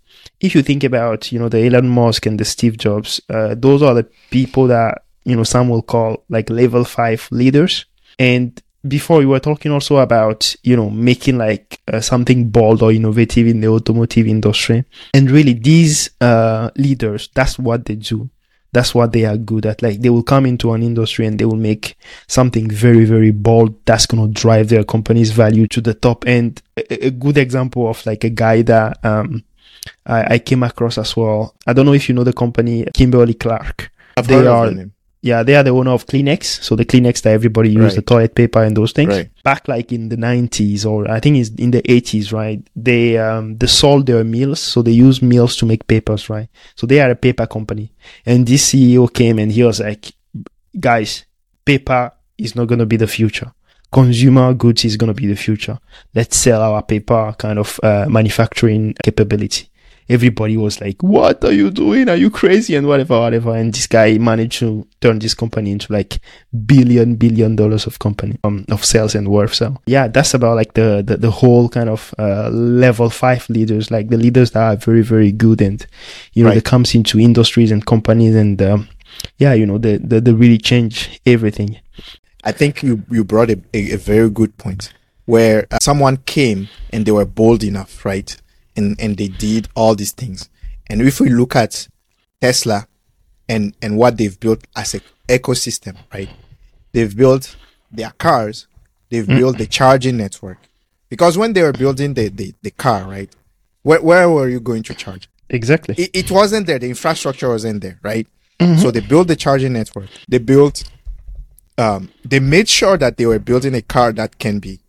if 0.40 0.55
you 0.55 0.62
think 0.62 0.85
about, 0.85 1.33
you 1.33 1.38
know, 1.38 1.49
the 1.49 1.67
Elon 1.67 1.88
Musk 1.88 2.26
and 2.26 2.38
the 2.38 2.45
Steve 2.45 2.78
Jobs, 2.78 3.21
uh, 3.28 3.55
those 3.57 3.83
are 3.83 3.95
the 3.95 4.05
people 4.31 4.67
that, 4.69 5.02
you 5.25 5.35
know, 5.37 5.45
some 5.45 5.69
will 5.69 5.83
call 5.83 6.25
like 6.28 6.49
level 6.49 6.85
five 6.85 7.28
leaders. 7.31 7.87
And 8.19 8.61
before 8.87 9.19
we 9.19 9.27
were 9.27 9.41
talking 9.41 9.73
also 9.73 9.97
about, 9.97 10.55
you 10.63 10.77
know, 10.77 10.91
making 10.91 11.39
like 11.39 11.81
uh, 11.93 12.01
something 12.01 12.49
bold 12.49 12.83
or 12.83 12.93
innovative 12.93 13.47
in 13.47 13.61
the 13.61 13.69
automotive 13.69 14.27
industry. 14.27 14.85
And 15.15 15.31
really 15.31 15.55
these, 15.55 16.11
uh, 16.21 16.71
leaders, 16.77 17.29
that's 17.35 17.59
what 17.59 17.85
they 17.87 17.97
do. 17.97 18.31
That's 18.71 18.95
what 18.95 19.13
they 19.13 19.25
are 19.25 19.37
good 19.37 19.67
at. 19.67 19.83
Like 19.83 20.01
they 20.01 20.11
will 20.11 20.23
come 20.23 20.47
into 20.47 20.73
an 20.73 20.83
industry 20.83 21.27
and 21.27 21.39
they 21.39 21.45
will 21.45 21.57
make 21.57 21.97
something 22.27 22.71
very, 22.71 23.05
very 23.05 23.31
bold 23.31 23.75
that's 23.87 24.07
going 24.07 24.27
to 24.27 24.41
drive 24.41 24.69
their 24.69 24.85
company's 24.85 25.31
value 25.31 25.67
to 25.69 25.81
the 25.81 25.95
top. 25.95 26.27
And 26.27 26.61
a, 26.77 27.07
a 27.07 27.11
good 27.11 27.39
example 27.39 27.89
of 27.89 28.05
like 28.07 28.25
a 28.25 28.31
guy 28.31 28.63
that, 28.63 29.05
um, 29.05 29.45
I, 30.07 30.35
I, 30.35 30.39
came 30.39 30.63
across 30.63 30.99
as 30.99 31.17
well. 31.17 31.55
I 31.67 31.73
don't 31.73 31.87
know 31.87 31.95
if 31.95 32.09
you 32.09 32.15
know 32.15 32.25
the 32.25 32.33
company 32.33 32.85
Kimberly 32.93 33.35
Clark. 33.35 33.91
I've 34.17 34.27
they 34.27 34.47
are, 34.47 34.71
the 34.71 34.91
yeah, 35.21 35.43
they 35.43 35.57
are 35.57 35.63
the 35.63 35.71
owner 35.71 35.91
of 35.91 36.07
Kleenex. 36.07 36.63
So 36.63 36.77
the 36.77 36.85
Kleenex 36.85 37.23
that 37.23 37.33
everybody 37.33 37.71
uses, 37.71 37.85
right. 37.85 37.97
the 37.97 38.03
toilet 38.03 38.35
paper 38.35 38.63
and 38.63 38.77
those 38.77 38.93
things. 38.93 39.15
Right. 39.15 39.31
Back 39.43 39.67
like 39.67 39.93
in 39.93 40.09
the 40.09 40.17
90s 40.17 40.87
or 40.87 41.11
I 41.11 41.21
think 41.21 41.37
it's 41.37 41.51
in 41.51 41.71
the 41.71 41.83
80s, 41.83 42.33
right? 42.33 42.63
They, 42.77 43.19
um, 43.19 43.57
they 43.59 43.67
sold 43.67 44.07
their 44.07 44.23
mills. 44.25 44.61
So 44.61 44.83
they 44.83 44.93
use 44.93 45.21
mills 45.21 45.57
to 45.57 45.67
make 45.67 45.87
papers, 45.87 46.31
right? 46.31 46.49
So 46.77 46.87
they 46.87 47.01
are 47.01 47.11
a 47.11 47.17
paper 47.17 47.47
company. 47.47 47.93
And 48.25 48.47
this 48.47 48.73
CEO 48.73 49.13
came 49.13 49.39
and 49.39 49.51
he 49.51 49.65
was 49.65 49.81
like, 49.81 50.13
guys, 50.79 51.25
paper 51.65 52.13
is 52.37 52.55
not 52.55 52.67
going 52.67 52.79
to 52.79 52.87
be 52.87 52.97
the 52.97 53.09
future 53.09 53.53
consumer 53.91 54.53
goods 54.53 54.85
is 54.85 54.97
going 54.97 55.09
to 55.09 55.15
be 55.15 55.27
the 55.27 55.35
future. 55.35 55.79
Let's 56.15 56.37
sell 56.37 56.63
our 56.63 56.83
paper 56.83 57.35
kind 57.39 57.59
of 57.59 57.81
uh, 57.83 58.07
manufacturing 58.09 58.95
capability. 59.03 59.71
Everybody 60.09 60.57
was 60.57 60.81
like, 60.81 61.03
what 61.03 61.45
are 61.45 61.53
you 61.53 61.71
doing? 61.71 62.09
Are 62.09 62.17
you 62.17 62.31
crazy? 62.31 62.75
And 62.77 62.87
whatever, 62.87 63.21
whatever. 63.21 63.55
And 63.55 63.75
this 63.75 63.87
guy 63.87 64.17
managed 64.19 64.59
to 64.61 64.87
turn 65.00 65.19
this 65.19 65.35
company 65.35 65.71
into 65.71 65.93
like 65.93 66.19
billion, 66.67 67.17
billion 67.17 67.57
dollars 67.57 67.87
of 67.87 67.99
company, 67.99 68.38
um, 68.43 68.65
of 68.71 68.85
sales 68.85 69.15
and 69.15 69.29
worth. 69.29 69.53
So 69.55 69.77
yeah, 69.87 70.09
that's 70.09 70.33
about 70.35 70.57
like 70.57 70.75
the, 70.75 71.03
the, 71.07 71.17
the 71.19 71.31
whole 71.31 71.69
kind 71.69 71.88
of, 71.91 72.15
uh, 72.19 72.49
level 72.50 73.11
five 73.11 73.49
leaders, 73.50 73.91
like 73.91 74.09
the 74.09 74.17
leaders 74.17 74.53
that 74.53 74.62
are 74.62 74.77
very, 74.77 75.03
very 75.03 75.31
good 75.31 75.61
and, 75.61 75.87
you 76.33 76.43
know, 76.43 76.49
Right. 76.50 76.55
that 76.57 76.65
comes 76.65 76.95
into 76.95 77.19
industries 77.21 77.71
and 77.71 77.85
companies 77.85 78.35
and, 78.35 78.61
um, 78.62 78.88
yeah, 79.37 79.53
you 79.53 79.67
know, 79.67 79.79
they, 79.79 79.99
they, 79.99 80.21
they 80.21 80.33
really 80.33 80.59
change 80.59 81.21
everything. 81.27 81.79
I 82.45 82.53
think 82.53 82.83
you 82.83 83.03
you 83.11 83.25
brought 83.25 83.50
a, 83.50 83.61
a, 83.75 83.93
a 83.93 83.97
very 83.99 84.31
good 84.31 84.57
point 84.59 84.93
where 85.27 85.67
uh, 85.71 85.79
someone 85.83 86.19
came 86.19 86.69
and 86.93 87.05
they 87.05 87.12
were 87.12 87.27
bold 87.27 87.62
enough, 87.62 88.05
right? 88.07 88.35
And 88.79 88.99
and 89.01 89.17
they 89.17 89.29
did 89.29 89.69
all 89.75 89.95
these 89.95 90.13
things. 90.13 90.49
And 90.89 91.03
if 91.03 91.21
we 91.21 91.29
look 91.29 91.55
at 91.57 91.89
Tesla 92.41 92.87
and 93.49 93.75
and 93.83 93.99
what 93.99 94.17
they've 94.17 94.39
built 94.39 94.61
as 94.75 94.95
an 94.95 95.03
ecosystem, 95.29 95.97
right? 96.15 96.31
They've 96.93 97.15
built 97.15 97.57
their 97.91 98.13
cars, 98.13 98.67
they've 99.11 99.27
built 99.27 99.59
the 99.59 99.67
charging 99.67 100.17
network. 100.17 100.59
Because 101.11 101.37
when 101.37 101.53
they 101.55 101.63
were 101.63 101.73
building 101.73 102.15
the 102.15 102.29
the, 102.29 102.55
the 102.63 102.71
car, 102.71 103.05
right? 103.05 103.31
Where 103.83 104.01
where 104.01 104.31
were 104.31 104.49
you 104.49 104.61
going 104.61 104.85
to 104.85 104.95
charge? 104.95 105.29
Exactly. 105.51 105.95
it, 105.97 106.11
it 106.15 106.31
wasn't 106.31 106.67
there. 106.67 106.79
The 106.79 106.89
infrastructure 106.89 107.49
wasn't 107.49 107.81
there, 107.83 107.99
right? 108.03 108.27
So 108.77 108.91
they 108.91 109.01
built 109.01 109.29
the 109.29 109.37
charging 109.37 109.73
network. 109.73 110.09
They 110.29 110.39
built, 110.39 110.83
um, 111.79 112.11
they 112.25 112.41
made 112.41 112.69
sure 112.69 112.99
that 112.99 113.17
they 113.17 113.25
were 113.25 113.39
building 113.39 113.75
a 113.75 113.83
car 113.83 114.13
that 114.13 114.39
can 114.39 114.59
be 114.59 114.81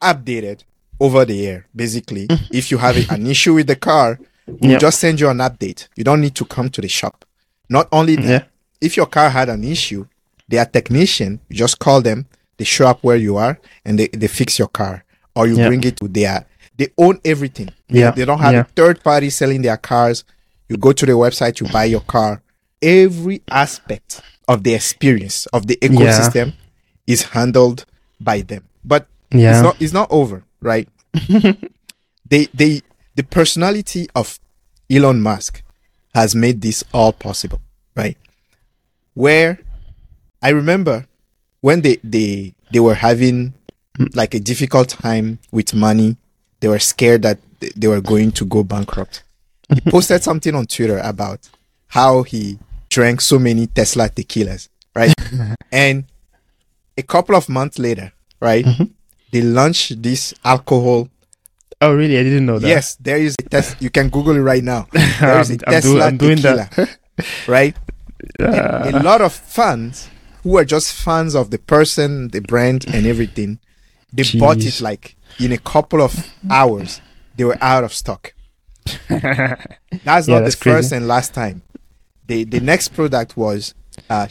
updated 0.00 0.62
over 1.02 1.24
the 1.24 1.38
air. 1.46 1.66
Basically, 1.74 2.24
mm-hmm. 2.28 2.44
if 2.60 2.70
you 2.70 2.78
have 2.78 2.96
an 3.10 3.26
issue 3.26 3.54
with 3.54 3.66
the 3.66 3.76
car, 3.76 4.18
we'll 4.46 4.72
Yep. 4.72 4.80
just 4.80 4.98
send 5.00 5.20
you 5.20 5.28
an 5.28 5.38
update. 5.38 5.88
You 5.96 6.04
don't 6.04 6.20
need 6.20 6.34
to 6.36 6.44
come 6.44 6.68
to 6.70 6.80
the 6.80 6.88
shop. 6.88 7.24
Not 7.68 7.88
only 7.92 8.16
that, 8.16 8.24
Yeah. 8.24 8.44
if 8.80 8.96
your 8.96 9.06
car 9.06 9.28
had 9.30 9.48
an 9.48 9.64
issue, 9.64 10.06
their 10.48 10.64
technician, 10.66 11.40
you 11.48 11.56
just 11.56 11.78
call 11.78 12.00
them, 12.02 12.26
they 12.58 12.64
show 12.64 12.86
up 12.86 12.98
where 13.02 13.16
you 13.16 13.36
are 13.36 13.58
and 13.84 13.98
they, 13.98 14.08
they 14.08 14.28
fix 14.28 14.58
your 14.58 14.68
car. 14.68 15.04
Or 15.34 15.46
you 15.48 15.56
Yeah. 15.56 15.68
bring 15.68 15.82
it 15.84 15.96
to 16.00 16.08
their, 16.08 16.44
they 16.78 16.88
own 16.98 17.18
everything. 17.24 17.70
They- 17.88 18.00
Yeah. 18.00 18.10
They 18.12 18.24
don't 18.24 18.38
have 18.40 18.52
Yeah. 18.54 18.60
a 18.60 18.64
third 18.78 19.02
party 19.02 19.30
selling 19.30 19.62
their 19.62 19.76
cars. 19.78 20.24
You 20.68 20.76
go 20.76 20.92
to 20.92 21.06
the 21.06 21.12
website, 21.12 21.60
you 21.60 21.66
buy 21.68 21.84
your 21.94 22.00
car. 22.02 22.42
Every 22.80 23.42
aspect 23.50 24.20
of 24.48 24.62
the 24.64 24.74
experience 24.74 25.46
of 25.52 25.66
the 25.66 25.76
ecosystem 25.80 26.52
is 27.06 27.22
handled 27.34 27.84
by 28.20 28.42
them. 28.42 28.64
But 28.84 29.06
Yeah. 29.30 29.52
it's 29.54 29.62
not 29.62 29.76
it's 29.82 29.92
not 29.92 30.08
over, 30.10 30.44
right? 30.62 30.88
they 32.28 32.46
they 32.54 32.82
the 33.14 33.22
personality 33.22 34.08
of 34.14 34.38
Elon 34.90 35.20
Musk 35.20 35.62
has 36.14 36.34
made 36.34 36.60
this 36.60 36.84
all 36.92 37.12
possible, 37.12 37.60
right? 37.96 38.16
Where 39.14 39.58
I 40.40 40.50
remember 40.50 41.06
when 41.60 41.82
they 41.82 41.98
they 42.02 42.54
they 42.72 42.80
were 42.80 42.94
having 42.94 43.54
like 44.14 44.34
a 44.34 44.40
difficult 44.40 44.88
time 44.88 45.38
with 45.50 45.74
money, 45.74 46.16
they 46.60 46.68
were 46.68 46.78
scared 46.78 47.22
that 47.22 47.38
they 47.76 47.88
were 47.88 48.00
going 48.00 48.32
to 48.32 48.44
go 48.44 48.64
bankrupt. 48.64 49.22
He 49.72 49.80
posted 49.90 50.22
something 50.22 50.54
on 50.54 50.66
Twitter 50.66 50.98
about 50.98 51.48
how 51.88 52.22
he 52.22 52.58
drank 52.88 53.20
so 53.20 53.38
many 53.38 53.66
Tesla 53.66 54.08
tequilas, 54.08 54.68
right? 54.94 55.14
and 55.72 56.04
a 56.96 57.02
couple 57.02 57.36
of 57.36 57.48
months 57.48 57.78
later, 57.78 58.12
right, 58.40 58.64
mm-hmm. 58.64 58.84
They 59.32 59.42
launched 59.42 60.02
this 60.02 60.32
alcohol 60.44 61.08
Oh, 61.84 61.92
really? 61.96 62.16
I 62.16 62.22
didn't 62.22 62.46
know 62.46 62.60
that. 62.60 62.68
Yes, 62.68 62.94
there 63.00 63.16
is 63.16 63.34
a 63.44 63.48
test. 63.48 63.82
You 63.82 63.90
can 63.90 64.08
Google 64.08 64.36
it 64.36 64.40
right 64.40 64.62
now. 64.62 64.86
There 65.20 65.40
is 65.40 65.50
a 65.50 65.56
Tesla 65.56 66.06
I'm 66.06 66.16
doing 66.16 66.36
tequila, 66.36 66.68
that. 66.76 66.98
right? 67.48 67.76
And 68.38 68.94
a 68.96 69.02
lot 69.02 69.20
of 69.20 69.32
fans 69.32 70.08
who 70.44 70.56
are 70.58 70.64
just 70.64 70.94
fans 70.94 71.34
of 71.34 71.50
the 71.50 71.58
person, 71.58 72.28
the 72.28 72.38
brand, 72.40 72.86
and 72.94 73.04
everything, 73.04 73.58
they 74.12 74.22
bought 74.38 74.58
it 74.64 74.80
like 74.80 75.16
in 75.40 75.50
a 75.50 75.58
couple 75.58 76.00
of 76.00 76.14
hours. 76.48 77.00
They 77.36 77.42
were 77.42 77.58
out 77.60 77.82
of 77.82 77.92
stock. 77.92 78.32
That's 79.08 80.28
Yeah, 80.28 80.34
not 80.34 80.40
that's 80.44 80.54
the 80.54 80.62
first 80.62 80.92
and 80.92 81.08
last 81.08 81.34
time. 81.34 81.62
The 82.28 82.44
the 82.44 82.60
next 82.60 82.94
product 82.94 83.36
was 83.36 83.74
uh, 84.08 84.28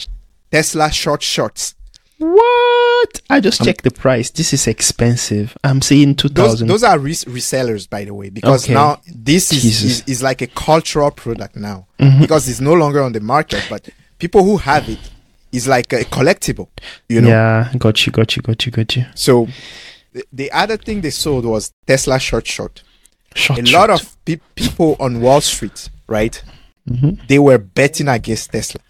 Tesla 0.51 0.89
short 0.91 1.21
shorts. 1.21 1.75
what? 2.17 2.80
I 3.29 3.39
just 3.39 3.63
checked 3.63 3.83
the 3.83 3.91
price. 3.91 4.29
This 4.29 4.53
is 4.53 4.67
expensive. 4.67 5.57
I'm 5.63 5.81
seeing 5.81 6.15
2000. 6.15 6.67
Those 6.67 6.81
those 6.81 6.83
are 6.83 6.99
res- 6.99 7.25
resellers, 7.25 7.89
by 7.89 8.03
the 8.05 8.13
way, 8.13 8.29
because 8.29 8.65
Okay. 8.65 8.73
now 8.73 9.01
this 9.07 9.51
is, 9.53 9.83
is 9.83 10.03
is 10.07 10.21
like 10.23 10.41
a 10.41 10.47
cultural 10.47 11.11
product 11.11 11.55
now 11.55 11.87
Mm-hmm. 11.99 12.21
because 12.21 12.49
it's 12.49 12.59
no 12.61 12.73
longer 12.73 13.01
on 13.01 13.11
the 13.13 13.19
market, 13.19 13.63
but 13.69 13.87
people 14.19 14.43
who 14.43 14.57
have 14.57 14.89
it 14.89 14.99
is 15.51 15.67
like 15.67 15.91
a 15.93 15.99
collectible, 16.05 16.67
you 17.09 17.21
know. 17.21 17.27
Yeah, 17.29 17.71
got 17.77 18.05
you, 18.05 18.11
got 18.11 18.35
you, 18.35 18.41
got 18.41 18.65
you, 18.65 18.71
got 18.71 18.95
you. 18.95 19.05
So 19.15 19.47
the, 20.13 20.23
the 20.33 20.51
other 20.51 20.77
thing 20.77 21.01
they 21.01 21.09
sold 21.11 21.45
was 21.45 21.71
Tesla 21.85 22.19
short 22.19 22.47
short. 22.47 22.83
Short, 23.35 23.59
A 23.59 23.65
short. 23.65 23.89
lot 23.89 24.01
of 24.01 24.17
pe- 24.25 24.39
people 24.55 24.97
on 24.99 25.21
Wall 25.21 25.41
Street, 25.41 25.89
right? 26.07 26.41
Mm-hmm. 26.89 27.25
They 27.27 27.39
were 27.39 27.57
betting 27.57 28.07
against 28.07 28.51
Tesla. 28.51 28.81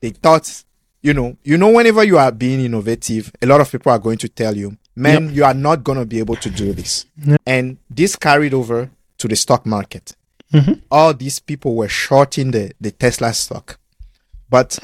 They 0.00 0.10
thought, 0.10 0.64
you 1.02 1.14
know, 1.14 1.36
you 1.44 1.56
know, 1.56 1.70
whenever 1.70 2.04
you 2.04 2.18
are 2.18 2.30
being 2.32 2.60
innovative, 2.60 3.32
a 3.40 3.46
lot 3.46 3.60
of 3.60 3.70
people 3.70 3.90
are 3.92 3.98
going 3.98 4.18
to 4.18 4.28
tell 4.28 4.56
you, 4.56 4.76
man, 4.94 5.32
you 5.32 5.44
are 5.44 5.54
not 5.54 5.82
going 5.82 5.98
to 5.98 6.04
be 6.04 6.18
able 6.18 6.36
to 6.36 6.50
do 6.50 6.72
this. 6.72 7.06
Yep. 7.24 7.40
And 7.46 7.78
this 7.88 8.16
carried 8.16 8.52
over 8.54 8.90
to 9.18 9.28
the 9.28 9.36
stock 9.36 9.64
market. 9.64 10.14
Mhm. 10.52 10.82
All 10.90 11.14
these 11.14 11.38
people 11.38 11.74
were 11.74 11.88
shorting 11.88 12.50
the, 12.50 12.72
the 12.80 12.90
Tesla 12.90 13.32
stock. 13.32 13.78
But 14.50 14.78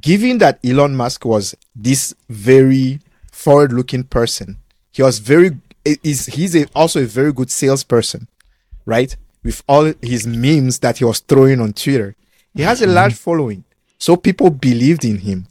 given 0.00 0.38
that 0.38 0.58
Elon 0.64 0.96
Musk 0.96 1.24
was 1.24 1.54
this 1.74 2.14
very 2.28 3.00
forward 3.32 3.72
looking 3.72 4.04
person, 4.04 4.58
he 4.90 5.02
was 5.02 5.18
very, 5.18 5.56
is 5.84 6.26
he's 6.26 6.54
a, 6.56 6.66
also 6.74 7.02
a 7.02 7.06
very 7.06 7.32
good 7.32 7.50
salesperson, 7.50 8.28
right? 8.84 9.16
With 9.42 9.62
all 9.68 9.92
his 10.02 10.26
memes 10.26 10.80
that 10.80 10.98
he 10.98 11.04
was 11.04 11.20
throwing 11.20 11.60
on 11.60 11.72
Twitter, 11.74 12.16
he 12.54 12.62
has 12.62 12.82
a 12.82 12.86
large 12.86 13.14
following. 13.14 13.64
So 13.98 14.16
people 14.16 14.50
believed 14.50 15.04
in 15.04 15.18
him. 15.18 15.46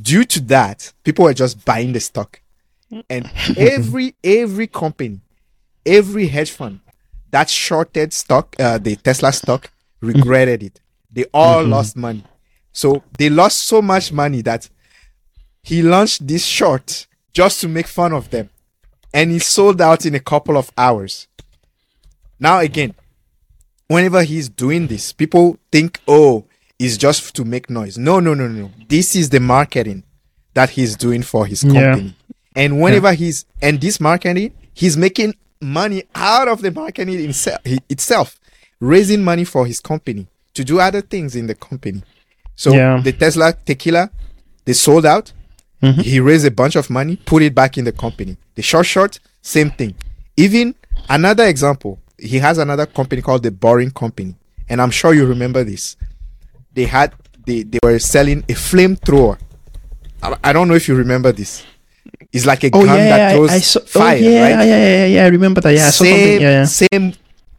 Due 0.00 0.24
to 0.24 0.40
that, 0.40 0.92
people 1.04 1.24
were 1.24 1.34
just 1.34 1.64
buying 1.64 1.92
the 1.92 2.00
stock. 2.00 2.40
And 3.10 3.30
every, 3.56 4.14
every 4.22 4.66
company, 4.66 5.20
every 5.84 6.28
hedge 6.28 6.50
fund 6.50 6.80
that 7.30 7.50
shorted 7.50 8.12
stock, 8.12 8.56
uh, 8.58 8.78
the 8.78 8.96
Tesla 8.96 9.32
stock, 9.32 9.70
regretted 10.00 10.62
it. 10.62 10.80
They 11.12 11.24
all 11.34 11.64
lost 11.64 11.96
money. 11.96 12.24
So 12.72 13.02
they 13.18 13.28
lost 13.28 13.62
so 13.66 13.82
much 13.82 14.12
money 14.12 14.42
that 14.42 14.68
he 15.62 15.82
launched 15.82 16.26
this 16.26 16.44
short 16.44 17.06
just 17.32 17.60
to 17.60 17.68
make 17.68 17.86
fun 17.86 18.12
of 18.12 18.30
them. 18.30 18.50
And 19.12 19.30
he 19.30 19.38
sold 19.38 19.80
out 19.80 20.06
in 20.06 20.14
a 20.14 20.20
couple 20.20 20.56
of 20.56 20.70
hours. 20.76 21.26
Now, 22.38 22.60
again, 22.60 22.94
whenever 23.88 24.22
he's 24.22 24.48
doing 24.48 24.86
this, 24.86 25.12
people 25.12 25.58
think, 25.72 26.00
oh, 26.06 26.44
it's 26.78 26.96
just 26.96 27.34
to 27.36 27.44
make 27.44 27.70
noise. 27.70 27.96
No, 27.98 28.20
no, 28.20 28.34
no, 28.34 28.48
no. 28.48 28.70
This 28.88 29.16
is 29.16 29.30
the 29.30 29.40
marketing 29.40 30.02
that 30.54 30.70
he's 30.70 30.96
doing 30.96 31.22
for 31.22 31.46
his 31.46 31.62
Yeah. 31.64 31.72
company. 31.92 32.14
And 32.54 32.80
whenever 32.80 33.12
he's, 33.12 33.44
and 33.60 33.80
this 33.80 34.00
marketing, 34.00 34.52
he's 34.74 34.96
making 34.96 35.34
money 35.60 36.04
out 36.14 36.48
of 36.48 36.62
the 36.62 36.70
marketing 36.70 37.20
itself, 37.20 37.60
itself, 37.88 38.38
raising 38.80 39.22
money 39.24 39.44
for 39.44 39.66
his 39.66 39.80
company 39.80 40.26
to 40.54 40.64
do 40.64 40.80
other 40.80 41.00
things 41.02 41.34
in 41.36 41.46
the 41.46 41.54
company. 41.54 42.02
So 42.56 42.72
Yeah. 42.74 43.00
the 43.02 43.12
Tesla 43.12 43.54
tequila, 43.64 44.10
they 44.64 44.72
sold 44.72 45.04
out. 45.04 45.32
Mhm. 45.82 46.02
He 46.02 46.20
raised 46.20 46.46
a 46.46 46.50
bunch 46.50 46.76
of 46.76 46.88
money, 46.88 47.16
put 47.16 47.42
it 47.42 47.54
back 47.54 47.76
in 47.76 47.84
the 47.84 47.92
company. 47.92 48.36
The 48.54 48.62
short 48.62 48.86
short, 48.86 49.18
same 49.42 49.70
thing. 49.70 49.94
Even 50.38 50.74
another 51.08 51.44
example, 51.46 51.98
he 52.18 52.38
has 52.38 52.56
another 52.58 52.86
company 52.86 53.20
called 53.20 53.42
the 53.42 53.50
Boring 53.50 53.90
Company, 53.90 54.34
and 54.70 54.80
I'm 54.80 54.90
sure 54.90 55.12
you 55.12 55.26
remember 55.26 55.62
this. 55.64 55.96
They 56.76 56.84
had 56.84 57.12
they, 57.46 57.62
they 57.64 57.78
were 57.82 57.98
selling 57.98 58.40
a 58.48 58.54
flamethrower. 58.54 59.38
I, 60.22 60.36
I 60.44 60.52
don't 60.52 60.68
know 60.68 60.74
if 60.74 60.86
you 60.88 60.94
remember 60.94 61.32
this. 61.32 61.64
It's 62.32 62.44
like 62.46 62.62
a 62.64 62.70
Oh 62.72 62.84
gun 62.84 62.96
yeah, 62.98 63.16
that 63.16 63.34
throws 63.34 63.50
I, 63.50 63.54
I 63.54 63.58
saw. 63.60 63.80
fire, 63.80 64.16
oh 64.16 64.20
yeah, 64.20 64.42
right? 64.42 64.50
yeah, 64.50 64.64
yeah, 64.64 64.96
yeah, 64.98 65.06
yeah. 65.06 65.24
I 65.24 65.28
remember 65.28 65.60
that. 65.62 65.70
Yeah, 65.74 65.86
I 65.86 65.90
saw 65.90 66.04
something. 66.04 66.14
same, 66.14 66.40
Yeah, 66.42 66.50
yeah. 66.50 66.64
same 66.64 67.12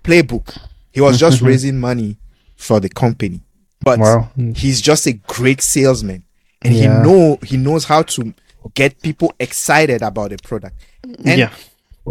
playbook. 0.04 0.58
He 0.92 1.02
was 1.02 1.20
just 1.20 1.42
raising 1.42 1.78
money 1.80 2.18
for 2.56 2.80
the 2.80 2.90
company, 2.90 3.42
but 3.82 4.00
Wow. 4.00 4.30
he's 4.56 4.82
just 4.82 5.06
a 5.08 5.14
great 5.14 5.62
salesman, 5.62 6.24
and 6.62 6.74
he 6.74 6.88
know 6.88 7.38
he 7.44 7.58
knows 7.58 7.86
how 7.86 8.02
to 8.04 8.34
get 8.74 9.02
people 9.02 9.34
excited 9.40 10.02
about 10.02 10.30
the 10.32 10.38
product. 10.44 10.76
And 11.04 11.40
yeah. 11.40 11.52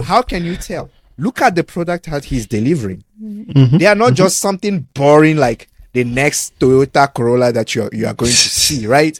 how 0.04 0.22
can 0.22 0.44
you 0.44 0.56
tell? 0.56 0.90
Look 1.18 1.40
at 1.42 1.54
the 1.54 1.64
product 1.64 2.10
that 2.10 2.24
he's 2.24 2.46
delivering. 2.46 3.02
Mhm. 3.22 3.78
They 3.78 3.86
are 3.86 3.94
not 3.94 4.14
just 4.14 4.38
something 4.38 4.86
boring 4.94 5.36
like 5.36 5.68
the 5.96 6.04
next 6.04 6.58
Toyota 6.58 7.12
Corolla 7.12 7.50
that 7.52 7.74
you 7.74 7.84
are, 7.84 7.90
you 7.90 8.06
are 8.06 8.12
going 8.12 8.30
to 8.30 8.36
see, 8.36 8.86
right? 8.86 9.18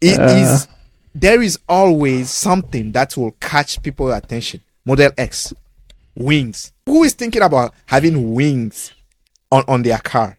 It 0.00 0.18
is 0.18 0.64
Uh. 0.64 0.66
there 1.14 1.42
is 1.42 1.58
always 1.68 2.30
something 2.30 2.92
that 2.92 3.14
will 3.16 3.32
catch 3.40 3.82
people's 3.82 4.14
attention. 4.14 4.62
Model 4.86 5.10
X, 5.18 5.52
wings. 6.16 6.72
Who 6.86 7.04
is 7.04 7.12
thinking 7.12 7.42
about 7.42 7.74
having 7.84 8.32
wings 8.32 8.92
on, 9.52 9.64
on 9.68 9.82
their 9.82 9.98
car? 9.98 10.38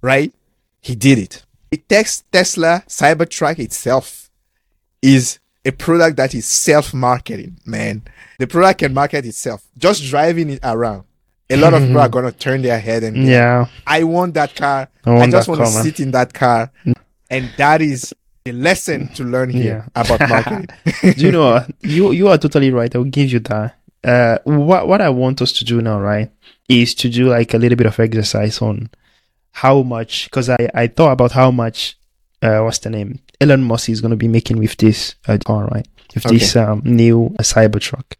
Right? 0.00 0.32
He 0.80 0.94
did 0.94 1.18
it. 1.18 1.42
It 1.72 1.88
takes 1.88 2.22
Tesla 2.30 2.84
Cybertruck 2.86 3.58
itself 3.58 4.30
is 5.02 5.40
a 5.64 5.72
product 5.72 6.16
that 6.18 6.34
is 6.34 6.46
self-marketing, 6.46 7.58
man. 7.66 8.02
The 8.38 8.46
product 8.46 8.78
can 8.80 8.94
market 8.94 9.26
itself. 9.26 9.62
Just 9.76 10.04
driving 10.04 10.50
it 10.50 10.60
around. 10.62 11.02
A 11.50 11.56
lot 11.56 11.74
of 11.74 11.82
people 11.82 12.00
are 12.00 12.08
gonna 12.16 12.32
turn 12.32 12.62
their 12.62 12.78
head 12.78 13.02
and 13.02 13.14
be, 13.14 13.20
Yeah. 13.22 13.66
I 13.86 14.04
want 14.04 14.34
that 14.34 14.54
car. 14.54 14.88
I 15.04 15.10
I, 15.22 15.30
just 15.30 15.48
want 15.48 15.60
to 15.60 15.66
sit 15.66 16.00
in 16.00 16.10
that 16.12 16.32
car. 16.32 16.70
And 17.30 17.50
that 17.58 17.80
is 17.82 18.14
a 18.46 18.52
lesson 18.52 19.08
to 19.14 19.24
learn 19.24 19.50
here 19.50 19.86
Yeah. 19.94 20.02
about 20.02 20.20
marketing. 20.28 20.66
do 21.14 21.24
you 21.26 21.30
know 21.32 21.64
you 21.82 22.12
you 22.12 22.28
are 22.28 22.38
totally 22.38 22.70
right 22.70 22.92
i'll 22.96 23.04
give 23.04 23.30
you 23.30 23.38
that 23.40 23.76
uh 24.02 24.38
what 24.44 24.88
what 24.88 25.00
i 25.02 25.10
want 25.10 25.42
us 25.42 25.52
to 25.52 25.64
do 25.64 25.82
now 25.82 26.00
right 26.00 26.30
is 26.66 26.94
to 26.94 27.10
do 27.10 27.28
like 27.28 27.52
a 27.52 27.58
little 27.58 27.76
bit 27.76 27.86
of 27.86 28.00
exercise 28.00 28.62
on 28.62 28.88
how 29.52 29.82
much 29.82 30.24
because 30.24 30.48
i 30.48 30.68
i 30.74 30.86
thought 30.86 31.12
about 31.12 31.32
how 31.32 31.50
much 31.50 31.98
uh 32.42 32.60
what's 32.60 32.78
the 32.78 32.88
name 32.88 33.18
elon 33.42 33.62
musk 33.62 33.90
is 33.90 34.00
going 34.00 34.10
to 34.10 34.16
be 34.16 34.28
making 34.28 34.56
with 34.58 34.74
this 34.78 35.16
uh, 35.28 35.36
car 35.44 35.66
right 35.66 35.86
with 36.14 36.24
this 36.24 36.56
um 36.56 36.80
new 36.84 37.26
uh, 37.38 37.42
cybertruck 37.42 38.14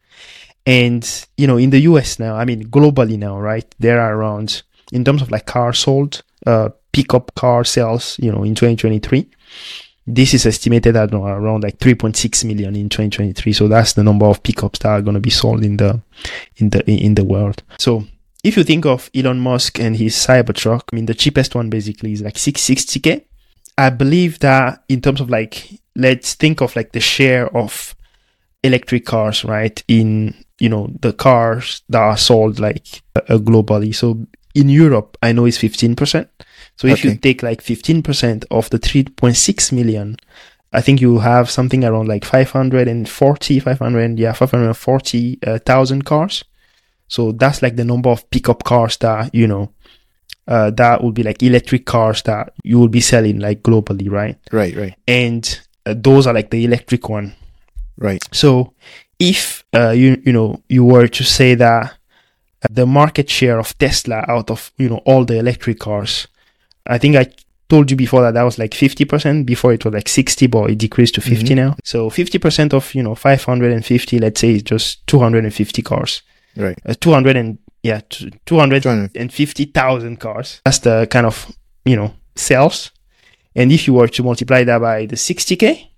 and 0.66 1.26
you 1.36 1.46
know 1.46 1.56
in 1.56 1.70
the 1.70 1.78
us 1.80 2.18
now 2.18 2.36
i 2.36 2.44
mean 2.44 2.64
globally 2.68 3.18
now 3.18 3.38
right 3.38 3.74
there 3.78 4.00
are 4.00 4.14
around 4.14 4.62
in 4.92 5.04
terms 5.04 5.22
of 5.22 5.30
like 5.30 5.46
cars 5.46 5.78
sold 5.78 6.22
uh 6.46 6.68
pickup 6.92 7.34
car 7.34 7.64
sales 7.64 8.18
you 8.20 8.30
know 8.30 8.42
in 8.42 8.54
2023 8.54 9.28
this 10.06 10.34
is 10.34 10.44
estimated 10.44 10.96
at 10.96 11.14
uh, 11.14 11.18
around 11.18 11.62
like 11.62 11.78
3.6 11.78 12.44
million 12.44 12.74
in 12.74 12.88
2023 12.88 13.52
so 13.52 13.68
that's 13.68 13.92
the 13.92 14.02
number 14.02 14.26
of 14.26 14.42
pickups 14.42 14.80
that 14.80 14.88
are 14.88 15.02
going 15.02 15.14
to 15.14 15.20
be 15.20 15.30
sold 15.30 15.64
in 15.64 15.76
the 15.76 16.00
in 16.56 16.70
the 16.70 16.84
in 16.90 17.14
the 17.14 17.24
world 17.24 17.62
so 17.78 18.04
if 18.42 18.56
you 18.56 18.64
think 18.64 18.86
of 18.86 19.10
Elon 19.14 19.40
Musk 19.40 19.78
and 19.78 19.96
his 19.96 20.14
Cybertruck, 20.14 20.82
I 20.92 20.96
mean 20.96 21.06
the 21.06 21.14
cheapest 21.14 21.54
one 21.54 21.70
basically 21.70 22.12
is 22.12 22.22
like 22.22 22.34
660k. 22.34 23.24
I 23.76 23.90
believe 23.90 24.38
that 24.40 24.82
in 24.88 25.00
terms 25.00 25.20
of 25.20 25.30
like 25.30 25.68
let's 25.96 26.34
think 26.34 26.60
of 26.60 26.74
like 26.76 26.92
the 26.92 27.00
share 27.00 27.54
of 27.56 27.94
electric 28.62 29.06
cars, 29.06 29.44
right? 29.44 29.82
In 29.88 30.34
you 30.60 30.68
know 30.68 30.88
the 31.00 31.12
cars 31.12 31.82
that 31.88 32.00
are 32.00 32.16
sold 32.16 32.60
like 32.60 33.02
uh, 33.16 33.38
globally. 33.38 33.94
So 33.94 34.26
in 34.54 34.68
Europe, 34.68 35.16
I 35.22 35.32
know 35.32 35.46
it's 35.46 35.58
15%. 35.58 36.28
So 36.76 36.86
if 36.86 37.04
you 37.04 37.16
take 37.16 37.42
like 37.42 37.62
15% 37.62 38.44
of 38.50 38.70
the 38.70 38.78
3.6 38.78 39.72
million, 39.72 40.16
I 40.72 40.80
think 40.80 41.00
you 41.00 41.18
have 41.18 41.50
something 41.50 41.84
around 41.84 42.08
like 42.08 42.24
540, 42.24 43.60
500, 43.60 44.18
yeah, 44.18 44.32
540,000 44.32 46.04
cars. 46.04 46.44
So 47.08 47.32
that's 47.32 47.60
like 47.60 47.76
the 47.76 47.84
number 47.84 48.08
of 48.08 48.28
pickup 48.30 48.64
cars 48.64 48.96
that, 48.98 49.34
you 49.34 49.46
know, 49.46 49.72
uh, 50.46 50.70
that 50.70 51.02
would 51.02 51.14
be 51.14 51.22
like 51.22 51.42
electric 51.42 51.86
cars 51.86 52.22
that 52.22 52.52
you 52.64 52.78
will 52.78 52.88
be 52.88 53.00
selling 53.00 53.40
like 53.40 53.62
globally, 53.62 54.10
right? 54.10 54.38
right, 54.52 54.74
right, 54.76 54.94
And 55.06 55.60
uh, 55.86 55.94
those 55.96 56.26
are 56.26 56.34
like 56.34 56.50
the 56.50 56.64
electric 56.64 57.08
one. 57.08 57.34
right. 57.98 58.22
So 58.32 58.74
if 59.20 59.64
uh, 59.72 59.90
you 59.90 60.20
you 60.24 60.32
know 60.32 60.62
you 60.68 60.84
were 60.84 61.06
to 61.06 61.22
say 61.22 61.54
that 61.54 61.84
uh, 61.84 62.68
the 62.70 62.86
market 62.86 63.30
share 63.30 63.58
of 63.58 63.76
Tesla 63.78 64.24
out 64.26 64.50
of 64.50 64.72
you 64.78 64.88
know 64.88 65.02
all 65.04 65.24
the 65.24 65.38
electric 65.38 65.78
cars, 65.78 66.26
I 66.86 66.98
think 66.98 67.14
I 67.14 67.26
told 67.68 67.90
you 67.90 67.96
before 67.96 68.22
that 68.22 68.34
that 68.34 68.42
was 68.42 68.58
like 68.58 68.72
50% 68.72 69.46
before 69.46 69.72
it 69.72 69.84
was 69.84 69.94
like 69.94 70.08
60 70.08 70.48
but 70.48 70.70
it 70.70 70.78
decreased 70.78 71.14
to 71.14 71.20
50 71.20 71.54
now. 71.54 71.76
So 71.84 72.10
50% 72.10 72.74
of 72.74 72.92
you 72.94 73.02
know 73.02 73.14
550 73.14 74.18
let's 74.18 74.40
say 74.40 74.54
is 74.54 74.62
just 74.64 75.06
250 75.06 75.82
cars. 75.82 76.22
Right. 76.56 76.76
uh, 76.84 76.94
200 76.94 77.36
and 77.36 77.58
yeah 77.84 78.00
t- 78.08 78.32
250,000 78.46 80.16
cars. 80.18 80.60
That's 80.64 80.80
the 80.80 81.06
kind 81.08 81.26
of 81.26 81.52
you 81.84 81.94
know 81.94 82.12
sales. 82.34 82.90
And 83.54 83.70
if 83.70 83.86
you 83.86 83.94
were 83.94 84.08
to 84.08 84.22
multiply 84.22 84.64
that 84.64 84.80
by 84.80 85.06
the 85.06 85.16
60k 85.16 85.88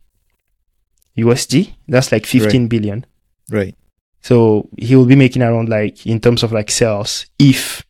USD 1.16 1.74
that's 1.88 2.10
like 2.12 2.26
15 2.26 2.68
billion 2.68 3.06
Right. 3.50 3.74
so 4.20 4.68
he 4.78 4.94
will 4.96 5.06
be 5.06 5.16
making 5.16 5.42
around 5.42 5.68
like 5.68 6.06
in 6.06 6.20
terms 6.20 6.42
of 6.42 6.52
like 6.52 6.70
sales 6.70 7.26
if 7.38 7.84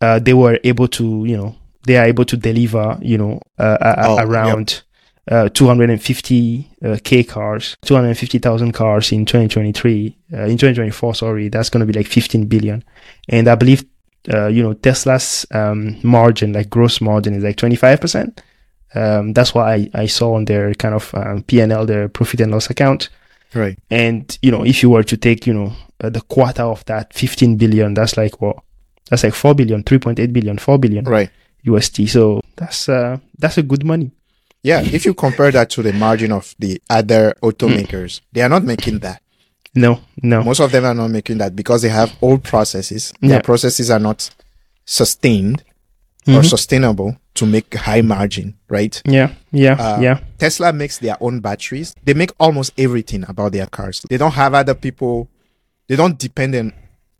uh, 0.00 0.18
they 0.18 0.34
were 0.34 0.58
able 0.64 0.86
to, 0.88 1.24
you 1.24 1.36
know, 1.36 1.54
they 1.86 1.96
are 1.96 2.04
able 2.06 2.24
to 2.26 2.36
deliver, 2.36 2.98
you 3.02 3.16
know, 3.18 3.40
uh, 3.58 3.76
Oh, 4.06 4.16
yep. 4.18 4.26
around 4.28 4.82
uh, 5.30 5.48
250 5.48 6.70
uh, 6.84 6.96
k 7.02 7.24
cars, 7.24 7.76
250,000 7.82 8.72
cars 8.72 9.12
in 9.12 9.24
2023, 9.24 10.16
uh, 10.32 10.42
in 10.42 10.56
2024. 10.58 11.14
Sorry, 11.14 11.48
that's 11.48 11.70
going 11.70 11.86
to 11.86 11.90
be 11.90 11.98
like 11.98 12.06
15 12.06 12.46
billion, 12.46 12.84
and 13.28 13.48
I 13.48 13.54
believe, 13.54 13.84
uh, 14.32 14.48
you 14.48 14.62
know, 14.62 14.74
Tesla's 14.74 15.46
um, 15.52 15.96
margin, 16.02 16.52
like 16.52 16.68
gross 16.70 17.00
margin, 17.00 17.34
is 17.34 17.44
like 17.44 17.56
25 17.56 18.00
percent. 18.00 18.42
Um, 18.94 19.32
that's 19.32 19.54
what 19.54 19.66
I, 19.66 19.88
I 19.94 20.06
saw 20.06 20.34
on 20.34 20.44
their 20.44 20.72
kind 20.74 20.94
of 20.94 21.12
um, 21.14 21.42
P&L, 21.42 21.84
their 21.86 22.08
profit 22.08 22.40
and 22.40 22.52
loss 22.52 22.70
account. 22.70 23.08
Right. 23.52 23.78
And 23.90 24.36
you 24.42 24.50
know, 24.50 24.64
if 24.64 24.82
you 24.82 24.90
were 24.90 25.02
to 25.04 25.16
take, 25.16 25.46
you 25.46 25.54
know, 25.54 25.72
uh, 26.00 26.10
the 26.10 26.20
quarter 26.22 26.62
of 26.62 26.84
that 26.86 27.12
15 27.12 27.56
billion, 27.56 27.94
that's 27.94 28.16
like 28.16 28.40
what? 28.40 28.56
That's 29.10 29.22
like 29.24 29.34
4 29.34 29.54
billion, 29.54 29.82
3.8 29.84 30.32
billion, 30.32 30.58
4 30.58 30.78
billion 30.78 31.04
Right. 31.04 31.30
USD. 31.66 32.08
So 32.08 32.40
that's 32.56 32.88
uh 32.88 33.18
that's 33.38 33.58
a 33.58 33.62
good 33.62 33.84
money. 33.84 34.10
Yeah. 34.62 34.80
If 34.82 35.04
you 35.04 35.14
compare 35.14 35.50
that 35.52 35.70
to 35.70 35.82
the 35.82 35.92
margin 35.92 36.32
of 36.32 36.54
the 36.58 36.80
other 36.88 37.34
automakers, 37.42 38.20
they 38.32 38.40
are 38.42 38.48
not 38.48 38.64
making 38.64 39.00
that. 39.00 39.20
No, 39.74 40.00
no. 40.22 40.42
Most 40.42 40.60
of 40.60 40.70
them 40.72 40.84
are 40.84 40.94
not 40.94 41.10
making 41.10 41.38
that 41.38 41.54
because 41.54 41.82
they 41.82 41.88
have 41.90 42.14
old 42.22 42.44
processes. 42.44 43.12
Their 43.20 43.30
Yeah. 43.30 43.40
processes 43.42 43.90
are 43.90 43.98
not 43.98 44.30
sustained 44.86 45.64
or 46.26 46.40
Mhm. 46.40 46.44
sustainable 46.48 47.16
to 47.34 47.46
make 47.46 47.74
high 47.74 48.00
margin, 48.00 48.54
right? 48.68 49.02
Yeah, 49.04 49.30
yeah, 49.52 49.74
Uh, 49.74 50.00
yeah. 50.00 50.20
Tesla 50.38 50.72
makes 50.72 50.98
their 50.98 51.16
own 51.20 51.40
batteries. 51.40 51.94
They 52.04 52.14
make 52.14 52.30
almost 52.38 52.72
everything 52.78 53.24
about 53.28 53.52
their 53.52 53.66
cars. 53.66 54.00
They 54.08 54.16
don't 54.16 54.32
have 54.34 54.54
other 54.54 54.74
people. 54.74 55.28
They 55.88 55.96
don't 55.96 56.18
depend 56.18 56.54
on 56.54 56.72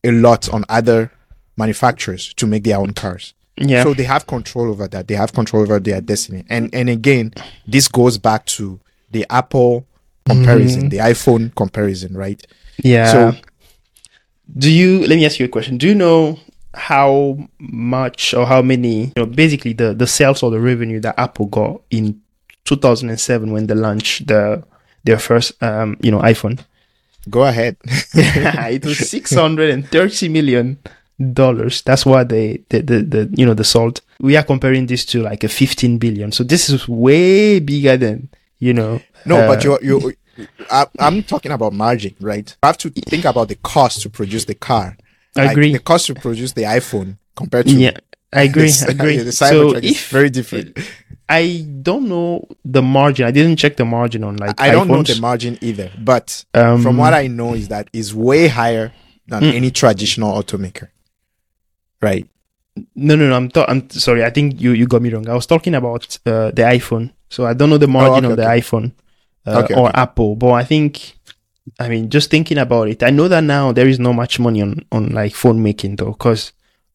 a 0.04 0.10
lot 0.12 0.48
on 0.48 0.64
other 0.68 1.10
manufacturers 1.56 2.32
to 2.36 2.46
make 2.46 2.64
their 2.64 2.78
own 2.78 2.92
cars. 2.92 3.34
Yeah. 3.56 3.82
So 3.84 3.94
they 3.94 4.04
have 4.04 4.26
control 4.26 4.68
over 4.70 4.88
that. 4.88 5.06
They 5.08 5.14
have 5.14 5.32
control 5.32 5.62
over 5.62 5.78
their 5.78 6.00
destiny. 6.00 6.44
And 6.48 6.74
and 6.74 6.88
again, 6.88 7.32
this 7.66 7.88
goes 7.88 8.18
back 8.18 8.46
to 8.46 8.80
the 9.12 9.26
Apple 9.30 9.86
comparison, 10.26 10.88
the 10.88 10.98
iPhone 10.98 11.54
comparison, 11.54 12.16
right? 12.16 12.44
yeah. 12.82 13.12
So 13.12 13.36
do 14.58 14.70
you 14.70 15.06
let 15.06 15.16
me 15.16 15.24
ask 15.26 15.38
you 15.38 15.46
a 15.46 15.48
question. 15.48 15.78
Do 15.78 15.86
you 15.86 15.94
know 15.94 16.38
how 16.74 17.38
much 17.58 18.34
or 18.34 18.46
how 18.46 18.62
many, 18.62 19.06
you 19.06 19.12
know, 19.16 19.26
basically 19.26 19.72
the 19.72 19.94
the 19.94 20.06
sales 20.06 20.42
or 20.42 20.50
the 20.50 20.60
revenue 20.60 21.00
that 21.00 21.18
Apple 21.18 21.46
got 21.46 21.80
in 21.90 22.20
2007 22.64 23.52
when 23.52 23.66
they 23.66 23.74
launched 23.74 24.26
the 24.26 24.62
their 25.04 25.18
first 25.18 25.62
um, 25.62 25.96
you 26.00 26.10
know, 26.10 26.20
iPhone? 26.20 26.58
go 27.30 27.44
ahead. 27.44 27.76
it 28.14 28.84
was 28.84 28.98
630 29.10 30.28
million 30.28 30.78
dollars 31.32 31.80
that's 31.82 32.04
what 32.04 32.28
they 32.28 32.60
the, 32.70 32.80
the 32.82 33.02
the 33.02 33.34
you 33.36 33.46
know 33.46 33.54
the 33.54 33.62
sold 33.62 34.00
we 34.18 34.36
are 34.36 34.42
comparing 34.42 34.86
this 34.86 35.04
to 35.04 35.22
like 35.22 35.44
a 35.44 35.48
15 35.48 35.96
billion 35.98 36.32
so 36.32 36.42
this 36.42 36.68
is 36.68 36.88
way 36.88 37.60
bigger 37.60 37.96
than 37.96 38.28
you 38.58 38.74
know 38.74 39.00
No, 39.24 39.38
uh, 39.38 39.46
but 39.46 39.64
you 39.64 39.78
you 39.80 40.14
I, 40.70 40.86
I'm 40.98 41.22
talking 41.22 41.52
about 41.52 41.72
margin, 41.72 42.14
right? 42.20 42.48
You 42.62 42.66
have 42.66 42.78
to 42.78 42.90
think 42.90 43.24
about 43.24 43.48
the 43.48 43.54
cost 43.56 44.02
to 44.02 44.10
produce 44.10 44.44
the 44.46 44.54
car. 44.54 44.96
I 45.36 45.42
Like, 45.42 45.50
agree 45.52 45.72
The 45.72 45.78
cost 45.80 46.06
to 46.06 46.14
produce 46.14 46.52
the 46.52 46.62
iPhone 46.62 47.16
compared 47.36 47.66
to 47.66 47.72
yeah 47.74 47.96
i 48.32 48.42
agree 48.50 48.68
the, 48.70 48.86
I 48.88 48.92
agree 48.92 49.16
The 49.18 49.32
so 49.32 49.74
if 49.76 50.08
very 50.10 50.30
different. 50.30 50.78
i 51.28 51.66
don't 51.82 52.06
know 52.08 52.46
the 52.64 52.82
margin 52.82 53.26
i 53.26 53.30
didn't 53.30 53.56
check 53.56 53.76
the 53.76 53.84
margin 53.84 54.22
on 54.24 54.36
like 54.36 54.60
I 54.60 54.70
don't 54.70 54.88
know 54.88 55.02
the 55.02 55.20
margin 55.20 55.58
either, 55.60 55.90
but 55.98 56.44
um, 56.54 56.82
from 56.82 56.96
what 56.96 57.14
I 57.14 57.26
know 57.28 57.54
is 57.54 57.68
that 57.68 57.88
is 57.92 58.14
way 58.14 58.48
higher 58.48 58.92
than 59.30 59.42
Mm. 59.42 59.54
any 59.54 59.70
traditional 59.70 60.30
automaker. 60.40 60.88
Right. 62.00 62.26
no 62.96 63.14
no 63.16 63.28
no 63.30 63.36
i'm, 63.36 63.48
th- 63.48 63.66
I'm 63.68 63.88
sorry 63.90 64.22
i 64.24 64.30
think 64.30 64.60
you 64.60 64.72
you 64.72 64.86
got 64.86 65.00
me 65.00 65.08
wrong 65.12 65.28
i 65.28 65.34
was 65.40 65.46
talking 65.46 65.74
about 65.74 66.18
uh, 66.26 66.50
the 66.58 66.62
iphone 66.78 67.12
so 67.30 67.46
i 67.46 67.54
don't 67.54 67.70
know 67.70 67.78
the 67.78 67.86
margin 67.98 68.24
Oh, 68.24 68.28
okay, 68.28 68.32
of 68.32 68.36
the 68.36 68.48
okay. 68.50 68.60
iphone 68.60 68.86
uh, 69.46 69.60
Okay, 69.62 69.74
or 69.74 69.90
apple 70.04 70.34
but 70.36 70.50
i 70.52 70.64
think 70.64 71.16
i 71.80 71.88
mean 71.88 72.10
just 72.10 72.30
thinking 72.30 72.58
about 72.58 72.88
it 72.88 73.02
i 73.02 73.10
know 73.10 73.28
that 73.28 73.42
now 73.42 73.72
there 73.72 73.88
is 73.88 73.98
not 73.98 74.12
much 74.12 74.38
money 74.38 74.60
on 74.62 74.84
on 74.92 75.08
like 75.10 75.34
phone 75.34 75.62
making 75.62 75.96
though 75.96 76.12
because 76.12 76.52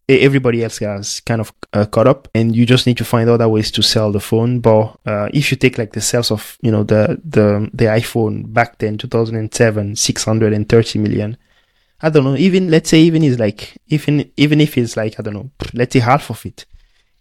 everybody 0.07 0.63
else 0.63 0.79
has 0.79 1.19
kind 1.21 1.39
of 1.39 1.53
uh, 1.73 1.85
caught 1.85 2.07
up 2.07 2.27
and 2.33 2.55
you 2.55 2.65
just 2.65 2.87
need 2.87 2.97
to 2.97 3.05
find 3.05 3.29
other 3.29 3.47
ways 3.47 3.69
to 3.69 3.81
sell 3.83 4.11
the 4.11 4.19
phone 4.19 4.59
but 4.59 4.95
uh, 5.05 5.29
if 5.33 5.51
you 5.51 5.57
take 5.57 5.77
like 5.77 5.93
the 5.93 6.01
sales 6.01 6.31
of 6.31 6.57
you 6.61 6.71
know 6.71 6.83
the 6.83 7.19
the 7.23 7.69
the 7.73 7.85
iphone 7.85 8.51
back 8.51 8.79
then 8.79 8.97
2007 8.97 9.95
630 9.95 10.99
million 10.99 11.37
i 12.01 12.09
don't 12.09 12.23
know 12.23 12.35
even 12.35 12.69
let's 12.71 12.89
say 12.89 12.99
even 12.99 13.23
is 13.23 13.37
like 13.37 13.77
even 13.89 14.31
even 14.35 14.59
if 14.61 14.77
it's 14.79 14.97
like 14.97 15.19
i 15.19 15.23
don't 15.23 15.33
know 15.35 15.49
let's 15.73 15.93
say 15.93 15.99
half 15.99 16.29
of 16.31 16.43
it 16.45 16.65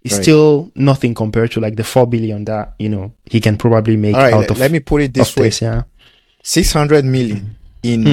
it's 0.02 0.14
Right. 0.14 0.22
still 0.22 0.70
nothing 0.76 1.12
compared 1.12 1.50
to 1.50 1.60
like 1.60 1.76
the 1.76 1.84
4 1.84 2.06
billion 2.06 2.44
that 2.46 2.74
you 2.78 2.88
know 2.88 3.12
he 3.26 3.40
can 3.40 3.58
probably 3.58 3.96
make 3.96 4.14
All 4.14 4.22
right. 4.22 4.32
out 4.32 4.40
Let, 4.42 4.50
of, 4.52 4.58
let 4.58 4.70
me 4.70 4.80
put 4.80 5.02
it 5.02 5.12
this 5.12 5.36
way. 5.36 5.44
this 5.46 5.60
yeah 5.60 5.82
600 6.48 7.04
million 7.04 7.56
in 7.82 8.02
Hmm. 8.06 8.12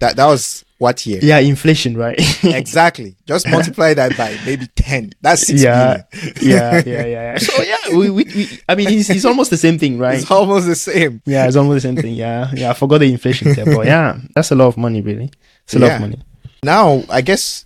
that 0.00 0.16
that 0.16 0.26
was 0.26 0.64
what 0.78 1.06
year? 1.06 1.20
Yeah, 1.22 1.38
inflation, 1.38 1.96
right? 1.96 2.18
Exactly. 2.44 3.14
Just 3.26 3.48
multiply 3.48 3.94
that 3.94 4.16
by 4.16 4.36
maybe 4.44 4.66
10. 4.74 5.12
That's 5.22 5.46
six 5.46 5.62
yeah, 5.62 6.02
million. 6.12 6.34
yeah, 6.42 6.82
yeah, 6.84 7.04
yeah, 7.04 7.06
yeah. 7.06 7.38
So 7.38 7.62
yeah, 7.72 7.96
we, 7.96 8.10
we, 8.10 8.24
we 8.24 8.60
I 8.68 8.74
mean, 8.74 8.88
it's, 8.88 9.08
it's 9.10 9.24
almost 9.24 9.50
the 9.50 9.56
same 9.56 9.78
thing, 9.78 9.98
right? 9.98 10.18
It's 10.18 10.30
almost 10.30 10.66
the 10.66 10.74
same. 10.74 11.22
Yeah, 11.26 11.46
it's 11.46 11.56
almost 11.56 11.76
the 11.76 11.88
same 11.88 11.96
thing. 11.96 12.14
Yeah, 12.14 12.50
yeah. 12.54 12.70
I 12.70 12.74
forgot 12.74 12.98
the 12.98 13.10
inflation 13.12 13.52
there, 13.54 13.64
but 13.66 13.86
yeah, 13.86 14.18
that's 14.34 14.50
a 14.50 14.54
lot 14.54 14.66
of 14.66 14.76
money, 14.76 15.00
really. 15.00 15.30
It's 15.64 15.74
a 15.74 15.78
lot 15.78 15.92
of 15.92 16.00
money. 16.00 16.20
Now, 16.62 17.04
I 17.08 17.20
guess 17.20 17.64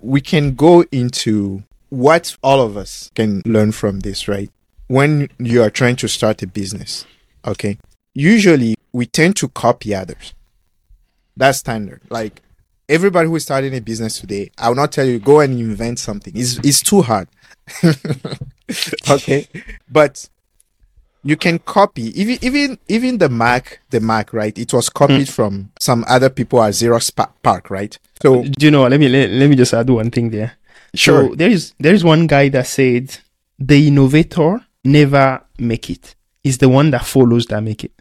we 0.00 0.20
can 0.20 0.54
go 0.54 0.84
into 0.90 1.62
what 1.90 2.36
all 2.42 2.60
of 2.60 2.76
us 2.76 3.10
can 3.14 3.42
learn 3.44 3.72
from 3.72 4.00
this, 4.00 4.26
right? 4.28 4.50
When 4.88 5.28
you 5.38 5.62
are 5.62 5.70
trying 5.70 5.96
to 5.96 6.08
start 6.08 6.42
a 6.42 6.46
business, 6.46 7.04
okay? 7.46 7.78
Usually 8.18 8.74
we 8.92 9.06
tend 9.06 9.36
to 9.36 9.48
copy 9.48 9.94
others. 9.94 10.34
That's 11.36 11.58
standard. 11.58 12.02
Like 12.10 12.42
everybody 12.88 13.28
who 13.28 13.36
is 13.36 13.44
starting 13.44 13.72
a 13.76 13.80
business 13.80 14.18
today, 14.18 14.50
I 14.58 14.68
will 14.68 14.74
not 14.74 14.90
tell 14.90 15.06
you 15.06 15.20
go 15.20 15.38
and 15.38 15.56
invent 15.58 16.00
something. 16.00 16.32
It's 16.34 16.58
it's 16.64 16.82
too 16.82 17.02
hard. 17.02 17.28
okay? 19.10 19.46
But 19.88 20.28
you 21.22 21.36
can 21.36 21.60
copy 21.60 22.20
even 22.20 22.38
even 22.42 22.78
even 22.88 23.18
the 23.18 23.28
Mac, 23.28 23.78
the 23.90 24.00
Mac, 24.00 24.32
right? 24.32 24.58
It 24.58 24.72
was 24.72 24.88
copied 24.88 25.28
hmm. 25.28 25.32
from 25.32 25.70
some 25.78 26.04
other 26.08 26.28
people 26.28 26.60
at 26.60 26.74
Xerox 26.74 27.14
Pa- 27.14 27.30
Park, 27.44 27.70
right? 27.70 27.96
So 28.20 28.40
uh, 28.40 28.42
Do 28.42 28.66
you 28.66 28.72
know? 28.72 28.88
Let 28.88 28.98
me 28.98 29.08
let, 29.08 29.30
let 29.30 29.48
me 29.48 29.54
just 29.54 29.72
add 29.72 29.88
one 29.88 30.10
thing 30.10 30.30
there. 30.30 30.54
Sure. 30.92 31.28
So 31.28 31.34
there 31.36 31.50
is 31.50 31.72
there 31.78 31.94
is 31.94 32.02
one 32.02 32.26
guy 32.26 32.48
that 32.48 32.66
said 32.66 33.16
the 33.60 33.86
innovator 33.86 34.66
never 34.84 35.40
make 35.56 35.88
it. 35.88 36.16
It's 36.42 36.56
the 36.56 36.68
one 36.68 36.90
that 36.90 37.06
follows 37.06 37.46
that 37.46 37.62
make 37.62 37.84
it. 37.84 37.92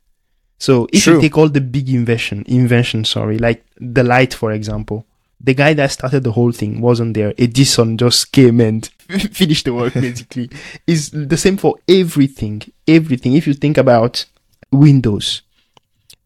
So 0.58 0.88
if 0.92 1.04
True. 1.04 1.16
you 1.16 1.22
take 1.22 1.38
all 1.38 1.50
the 1.50 1.62
big 1.62 1.90
invention, 1.90 2.44
invention, 2.48 3.06
sorry, 3.06 3.38
like 3.38 3.66
the 3.80 4.04
light, 4.04 4.34
for 4.34 4.52
example, 4.52 5.06
the 5.40 5.54
guy 5.54 5.74
that 5.74 5.92
started 5.92 6.24
the 6.24 6.32
whole 6.32 6.52
thing 6.52 6.82
wasn't 6.82 7.14
there. 7.14 7.34
Edison 7.38 7.98
just 7.98 8.32
came 8.32 8.60
and 8.60 8.86
finished 9.32 9.66
the 9.66 9.74
work 9.74 9.94
basically. 9.94 10.50
Is 10.88 11.12
the 11.12 11.38
same 11.38 11.58
for 11.58 11.76
everything. 11.88 12.64
Everything. 12.88 13.34
If 13.34 13.46
you 13.46 13.54
think 13.54 13.78
about 13.78 14.26
Windows, 14.72 15.44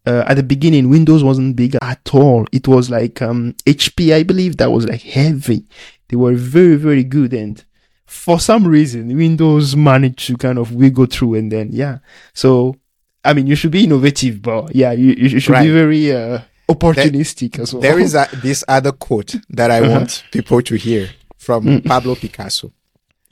uh, 0.06 0.24
at 0.26 0.34
the 0.34 0.42
beginning, 0.42 0.88
Windows 0.88 1.22
wasn't 1.22 1.56
big 1.56 1.76
at 1.80 2.14
all. 2.14 2.46
It 2.52 2.66
was 2.66 2.90
like 2.90 3.22
um, 3.22 3.54
HP, 3.66 4.14
I 4.14 4.22
believe, 4.22 4.56
that 4.56 4.70
was 4.70 4.86
like 4.86 5.02
heavy. 5.02 5.64
They 6.08 6.16
were 6.16 6.34
very, 6.34 6.76
very 6.76 7.04
good, 7.04 7.32
and 7.32 7.62
for 8.04 8.40
some 8.40 8.66
reason, 8.66 9.16
Windows 9.16 9.76
managed 9.76 10.26
to 10.26 10.36
kind 10.36 10.58
of 10.58 10.74
wiggle 10.74 11.06
through, 11.06 11.34
and 11.34 11.52
then 11.52 11.68
yeah. 11.72 11.98
So, 12.34 12.76
I 13.24 13.32
mean, 13.34 13.46
you 13.46 13.54
should 13.54 13.70
be 13.70 13.84
innovative, 13.84 14.42
but 14.42 14.74
yeah, 14.74 14.92
you, 14.92 15.12
you 15.12 15.38
should 15.40 15.52
Right. 15.52 15.62
be 15.64 15.70
very 15.72 16.12
uh, 16.12 16.40
opportunistic 16.68 17.58
as 17.58 17.72
well. 17.72 17.80
there 17.82 17.98
is 18.00 18.14
a, 18.14 18.28
this 18.42 18.64
other 18.66 18.92
quote 18.92 19.36
that 19.50 19.70
I 19.70 19.80
want 19.80 20.24
people 20.32 20.60
to 20.62 20.74
hear 20.76 21.10
from 21.38 21.82
Pablo 21.82 22.14
Picasso. 22.16 22.72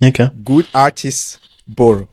okay, 0.02 0.30
Good 0.44 0.66
artists 0.74 1.38
borrow, 1.66 2.08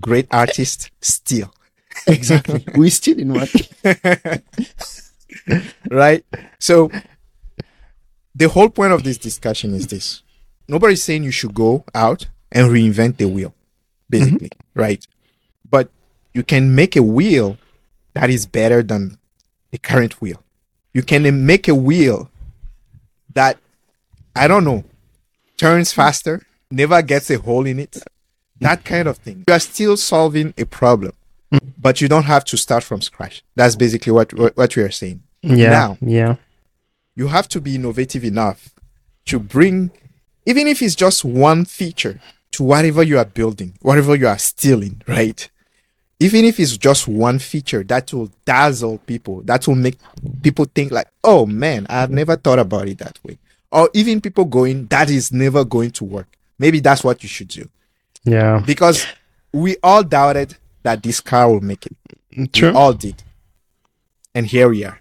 great 0.00 0.26
artists 0.30 0.90
steal. 1.00 1.52
exactly. 2.06 2.64
we 2.76 2.88
steal 2.90 3.18
in 3.20 3.34
what? 3.34 3.50
right? 5.90 6.24
So 6.58 6.90
the 8.34 8.48
whole 8.48 8.68
point 8.70 8.92
of 8.92 9.02
this 9.04 9.18
discussion 9.18 9.74
is 9.74 9.86
this. 9.86 10.22
Nobody's 10.68 11.02
saying 11.02 11.22
you 11.24 11.30
should 11.30 11.54
go 11.54 11.84
out 11.94 12.26
and 12.50 12.68
reinvent 12.68 13.18
the 13.18 13.26
wheel, 13.28 13.54
basically, 14.08 14.50
right? 14.74 15.06
You 16.34 16.42
can 16.42 16.74
make 16.74 16.96
a 16.96 17.02
wheel 17.02 17.58
that 18.14 18.30
is 18.30 18.46
better 18.46 18.82
than 18.82 19.18
the 19.70 19.78
current 19.78 20.20
wheel. 20.20 20.42
You 20.94 21.02
can 21.02 21.46
make 21.46 21.68
a 21.68 21.74
wheel 21.74 22.30
that 23.34 23.58
I 24.36 24.46
don't 24.48 24.64
know 24.64 24.84
turns 25.56 25.92
faster, 25.92 26.42
never 26.70 27.02
gets 27.02 27.30
a 27.30 27.38
hole 27.38 27.66
in 27.66 27.78
it. 27.78 28.02
That 28.60 28.84
kind 28.84 29.08
of 29.08 29.18
thing. 29.18 29.44
You 29.48 29.54
are 29.54 29.60
still 29.60 29.96
solving 29.96 30.54
a 30.56 30.64
problem, 30.64 31.12
but 31.78 32.00
you 32.00 32.08
don't 32.08 32.24
have 32.24 32.44
to 32.46 32.56
start 32.56 32.84
from 32.84 33.00
scratch. 33.02 33.42
That's 33.56 33.76
basically 33.76 34.12
what 34.12 34.32
what, 34.34 34.56
what 34.56 34.76
we 34.76 34.82
are 34.82 34.90
saying 34.90 35.22
Yeah, 35.42 35.70
Now. 35.70 35.98
yeah, 36.00 36.36
you 37.14 37.28
have 37.28 37.48
to 37.48 37.60
be 37.60 37.74
innovative 37.74 38.24
enough 38.24 38.70
to 39.26 39.38
bring, 39.38 39.90
even 40.46 40.66
if 40.66 40.80
it's 40.82 40.94
just 40.94 41.24
one 41.24 41.64
feature 41.64 42.20
to 42.52 42.62
whatever 42.62 43.02
you 43.02 43.18
are 43.18 43.24
building, 43.24 43.74
whatever 43.80 44.14
you 44.14 44.28
are 44.28 44.38
stealing, 44.38 45.02
right? 45.08 45.48
Even 46.22 46.44
if 46.44 46.60
it's 46.60 46.76
just 46.76 47.08
one 47.08 47.38
feature 47.38 47.82
that 47.84 48.12
will 48.12 48.30
dazzle 48.44 48.98
people, 48.98 49.42
that 49.42 49.66
will 49.66 49.74
make 49.74 49.98
people 50.42 50.66
think 50.74 50.92
like, 50.92 51.08
oh 51.24 51.46
man, 51.46 51.86
I've 51.90 52.10
never 52.10 52.36
thought 52.36 52.58
about 52.58 52.88
it 52.88 52.98
that 52.98 53.18
way. 53.24 53.38
Or 53.70 53.90
even 53.94 54.20
people 54.20 54.44
going, 54.44 54.86
that 54.86 55.10
is 55.10 55.32
never 55.32 55.64
going 55.64 55.90
to 55.92 56.04
work. 56.04 56.28
Maybe 56.58 56.80
that's 56.80 57.02
what 57.02 57.22
you 57.22 57.28
should 57.28 57.48
do. 57.48 57.68
yeah. 58.24 58.62
Because 58.64 59.06
we 59.52 59.76
all 59.82 60.02
doubted 60.02 60.56
that 60.82 61.02
this 61.02 61.20
car 61.20 61.50
will 61.50 61.60
make 61.60 61.86
it. 61.86 62.52
True. 62.52 62.70
We 62.70 62.76
all 62.76 62.92
did. 62.92 63.22
And 64.34 64.46
here 64.46 64.68
we 64.68 64.84
are. 64.84 65.00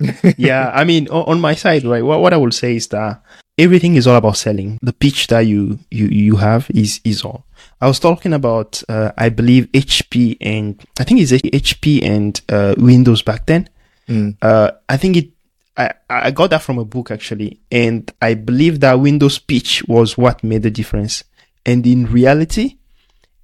yeah, 0.36 0.70
I 0.74 0.84
mean, 0.84 1.08
on, 1.08 1.24
on 1.24 1.40
my 1.40 1.54
side, 1.54 1.84
right? 1.84 2.04
What, 2.04 2.20
what 2.20 2.32
I 2.32 2.36
will 2.36 2.52
say 2.52 2.76
is 2.76 2.86
that 2.88 3.20
everything 3.56 3.96
is 3.96 4.06
all 4.06 4.16
about 4.16 4.36
selling. 4.36 4.78
The 4.82 4.92
pitch 4.92 5.26
that 5.28 5.40
you 5.40 5.78
you 5.90 6.06
you 6.06 6.36
have 6.36 6.70
is 6.70 7.00
is 7.04 7.24
all. 7.24 7.44
I 7.80 7.86
was 7.86 8.00
talking 8.00 8.32
about, 8.32 8.82
uh, 8.88 9.12
I 9.16 9.28
believe 9.28 9.66
HP 9.72 10.36
and 10.40 10.80
I 10.98 11.04
think 11.04 11.20
it's 11.20 11.30
HP 11.32 12.02
and 12.02 12.40
uh, 12.48 12.74
Windows 12.76 13.22
back 13.22 13.46
then. 13.46 13.68
Mm. 14.08 14.36
Uh, 14.42 14.72
I 14.88 14.96
think 14.96 15.16
it. 15.16 15.28
I, 15.76 15.92
I 16.10 16.30
got 16.32 16.50
that 16.50 16.62
from 16.62 16.78
a 16.78 16.84
book 16.84 17.12
actually, 17.12 17.60
and 17.70 18.10
I 18.20 18.34
believe 18.34 18.80
that 18.80 18.94
Windows 18.94 19.38
pitch 19.38 19.84
was 19.86 20.18
what 20.18 20.42
made 20.42 20.64
the 20.64 20.70
difference. 20.72 21.22
And 21.64 21.86
in 21.86 22.06
reality, 22.06 22.78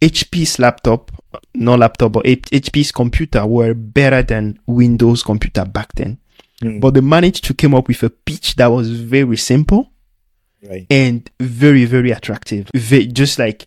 HP's 0.00 0.58
laptop, 0.58 1.12
not 1.54 1.78
laptop, 1.78 2.12
but 2.12 2.24
HP's 2.24 2.90
computer 2.90 3.46
were 3.46 3.72
better 3.74 4.22
than 4.22 4.58
Windows 4.66 5.22
computer 5.22 5.64
back 5.64 5.92
then. 5.94 6.18
Mm. 6.60 6.80
But 6.80 6.94
they 6.94 7.00
managed 7.02 7.44
to 7.44 7.54
come 7.54 7.74
up 7.74 7.86
with 7.86 8.02
a 8.02 8.10
pitch 8.10 8.56
that 8.56 8.66
was 8.66 8.90
very 8.90 9.36
simple 9.36 9.92
Right. 10.62 10.86
and 10.90 11.30
very, 11.38 11.84
very 11.84 12.10
attractive. 12.10 12.70
Ve- 12.74 13.08
just 13.08 13.38
like 13.38 13.66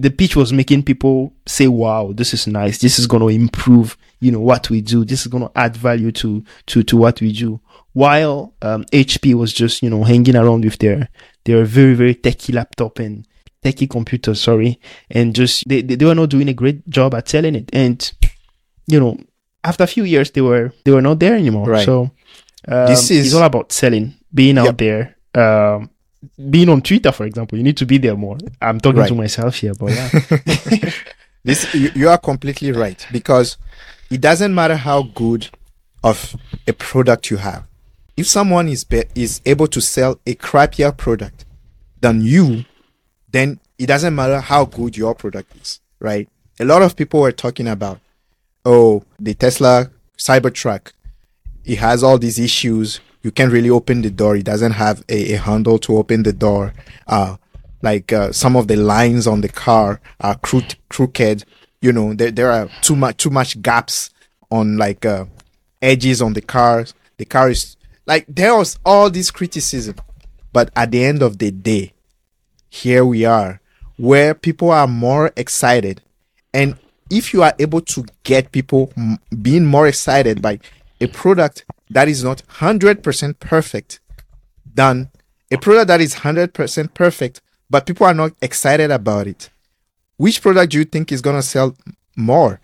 the 0.00 0.10
pitch 0.10 0.34
was 0.36 0.52
making 0.52 0.82
people 0.84 1.32
say, 1.46 1.68
wow, 1.68 2.12
this 2.14 2.32
is 2.32 2.46
nice. 2.46 2.78
This 2.78 2.98
is 2.98 3.06
going 3.06 3.20
to 3.22 3.28
improve, 3.28 3.96
you 4.20 4.32
know, 4.32 4.40
what 4.40 4.70
we 4.70 4.80
do. 4.80 5.04
This 5.04 5.20
is 5.22 5.26
going 5.26 5.44
to 5.44 5.52
add 5.54 5.76
value 5.76 6.10
to, 6.12 6.42
to, 6.66 6.82
to 6.82 6.96
what 6.96 7.20
we 7.20 7.32
do. 7.32 7.60
While, 7.92 8.54
um, 8.62 8.84
HP 8.92 9.34
was 9.34 9.52
just, 9.52 9.82
you 9.82 9.90
know, 9.90 10.02
hanging 10.04 10.36
around 10.36 10.64
with 10.64 10.78
their, 10.78 11.08
their 11.44 11.64
very, 11.64 11.94
very 11.94 12.14
techy 12.14 12.52
laptop 12.52 12.98
and 12.98 13.26
techy 13.62 13.86
computer, 13.86 14.34
sorry. 14.34 14.80
And 15.10 15.34
just, 15.34 15.64
they, 15.68 15.82
they, 15.82 15.96
they 15.96 16.04
were 16.04 16.14
not 16.14 16.30
doing 16.30 16.48
a 16.48 16.54
great 16.54 16.88
job 16.88 17.14
at 17.14 17.28
selling 17.28 17.54
it. 17.56 17.68
And, 17.72 18.10
you 18.86 19.00
know, 19.00 19.18
after 19.64 19.84
a 19.84 19.88
few 19.88 20.04
years, 20.04 20.30
they 20.30 20.40
were, 20.40 20.72
they 20.84 20.92
were 20.92 21.02
not 21.02 21.18
there 21.20 21.34
anymore. 21.34 21.66
Right. 21.68 21.84
So, 21.84 22.10
um, 22.68 22.86
This 22.86 23.10
is- 23.10 23.26
it's 23.26 23.34
all 23.34 23.42
about 23.44 23.72
selling, 23.72 24.14
being 24.32 24.56
out 24.56 24.78
there, 24.78 25.16
um, 25.34 25.90
being 26.50 26.68
on 26.68 26.82
Twitter, 26.82 27.12
for 27.12 27.24
example, 27.24 27.56
you 27.58 27.64
need 27.64 27.76
to 27.78 27.86
be 27.86 27.98
there 27.98 28.16
more. 28.16 28.36
I'm 28.60 28.80
talking 28.80 29.00
Right. 29.00 29.08
to 29.08 29.14
myself 29.14 29.56
here, 29.56 29.74
but 29.74 29.90
yeah. 29.92 30.90
This 31.44 31.72
you, 31.74 31.90
you 31.94 32.08
are 32.10 32.18
completely 32.18 32.70
right 32.70 33.06
because 33.10 33.56
it 34.10 34.20
doesn't 34.20 34.54
matter 34.54 34.76
how 34.76 35.04
good 35.04 35.48
of 36.04 36.36
a 36.66 36.72
product 36.74 37.30
you 37.30 37.38
have. 37.38 37.64
If 38.16 38.26
someone 38.26 38.68
is 38.68 38.84
be, 38.84 39.04
is 39.14 39.40
able 39.46 39.66
to 39.68 39.80
sell 39.80 40.20
a 40.26 40.34
crappier 40.34 40.94
product 40.94 41.46
than 42.02 42.20
you, 42.20 42.66
then 43.32 43.58
it 43.78 43.86
doesn't 43.86 44.14
matter 44.14 44.40
how 44.40 44.66
good 44.66 44.98
your 44.98 45.14
product 45.14 45.56
is, 45.56 45.80
right? 45.98 46.28
A 46.58 46.66
lot 46.66 46.82
of 46.82 46.94
people 46.94 47.20
were 47.22 47.32
talking 47.32 47.66
about, 47.68 48.00
oh, 48.66 49.02
the 49.18 49.32
Tesla 49.32 49.90
Cybertruck, 50.18 50.92
it 51.64 51.78
has 51.78 52.02
all 52.02 52.18
these 52.18 52.38
issues. 52.38 53.00
You 53.22 53.30
can't 53.30 53.52
really 53.52 53.70
open 53.70 54.02
the 54.02 54.10
door. 54.10 54.36
It 54.36 54.44
doesn't 54.44 54.72
have 54.72 55.04
a, 55.08 55.34
a 55.34 55.36
handle 55.36 55.78
to 55.80 55.96
open 55.96 56.22
the 56.22 56.32
door. 56.32 56.72
Uh, 57.06 57.36
like 57.82 58.12
uh, 58.12 58.32
some 58.32 58.56
of 58.56 58.68
the 58.68 58.76
lines 58.76 59.26
on 59.26 59.40
the 59.40 59.48
car 59.48 60.00
are 60.20 60.36
crooked. 60.36 61.44
You 61.80 61.92
know, 61.92 62.14
there 62.14 62.30
there 62.30 62.50
are 62.50 62.68
too 62.82 62.96
much 62.96 63.16
too 63.16 63.30
much 63.30 63.60
gaps 63.62 64.10
on 64.50 64.76
like 64.76 65.06
uh, 65.06 65.26
edges 65.80 66.20
on 66.20 66.34
the 66.34 66.40
car. 66.42 66.86
The 67.16 67.24
car 67.24 67.50
is 67.50 67.76
like 68.06 68.26
there 68.28 68.56
was 68.56 68.78
all 68.84 69.10
this 69.10 69.30
criticism, 69.30 69.96
but 70.52 70.70
at 70.76 70.90
the 70.90 71.04
end 71.04 71.22
of 71.22 71.38
the 71.38 71.50
day, 71.50 71.92
here 72.68 73.04
we 73.04 73.24
are, 73.24 73.60
where 73.96 74.34
people 74.34 74.70
are 74.70 74.86
more 74.86 75.32
excited, 75.36 76.02
and 76.52 76.76
if 77.10 77.32
you 77.32 77.42
are 77.42 77.54
able 77.58 77.80
to 77.80 78.04
get 78.22 78.52
people 78.52 78.92
being 79.42 79.66
more 79.66 79.88
excited 79.88 80.40
by 80.40 80.60
a 81.00 81.06
product 81.08 81.64
that 81.90 82.08
is 82.08 82.24
not 82.24 82.42
hundred 82.48 83.02
percent 83.02 83.40
perfect, 83.40 84.00
than 84.74 85.10
a 85.50 85.58
product 85.58 85.88
that 85.88 86.00
is 86.00 86.14
100% 86.14 86.94
perfect, 86.94 87.40
but 87.68 87.84
people 87.84 88.06
are 88.06 88.14
not 88.14 88.32
excited 88.40 88.90
about 88.92 89.26
it. 89.26 89.50
Which 90.16 90.40
product 90.40 90.70
do 90.72 90.78
you 90.78 90.84
think 90.84 91.10
is 91.10 91.20
going 91.20 91.34
to 91.34 91.42
sell 91.42 91.76
more? 92.16 92.60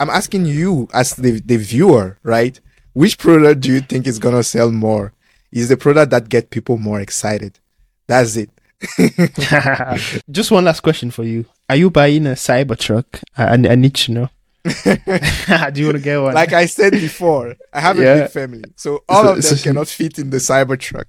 I'm 0.00 0.10
asking 0.10 0.46
you 0.46 0.88
as 0.92 1.14
the, 1.14 1.40
the 1.40 1.56
viewer, 1.56 2.18
right? 2.22 2.60
Which 2.92 3.18
product 3.18 3.60
do 3.60 3.72
you 3.72 3.80
think 3.80 4.06
is 4.06 4.18
gonna 4.18 4.42
sell 4.42 4.70
more? 4.70 5.12
Is 5.50 5.68
the 5.68 5.76
product 5.76 6.10
that 6.10 6.28
get 6.28 6.50
people 6.50 6.78
more 6.78 7.00
excited? 7.00 7.58
That's 8.06 8.36
it. 8.36 8.50
Just 10.30 10.50
one 10.50 10.64
last 10.64 10.80
question 10.80 11.10
for 11.10 11.24
you. 11.24 11.46
Are 11.68 11.76
you 11.76 11.90
buying 11.90 12.26
a 12.26 12.30
Cybertruck? 12.30 13.22
I, 13.36 13.44
I, 13.44 13.52
I 13.52 13.74
need 13.74 13.94
to 13.94 14.12
know. 14.12 14.30
do 15.72 15.80
you 15.80 15.86
want 15.86 15.96
to 15.98 16.02
get 16.02 16.20
one? 16.20 16.34
Like 16.34 16.52
I 16.52 16.66
said 16.66 16.92
before, 16.92 17.56
I 17.72 17.80
have 17.80 17.98
Yeah. 17.98 18.14
a 18.14 18.22
big 18.22 18.30
family, 18.30 18.64
so 18.76 19.02
all 19.08 19.22
So- 19.24 19.28
of 19.30 19.34
them 19.36 19.42
so- 19.42 19.62
cannot 19.62 19.88
fit 19.88 20.18
in 20.18 20.30
the 20.30 20.38
Cybertruck. 20.38 21.04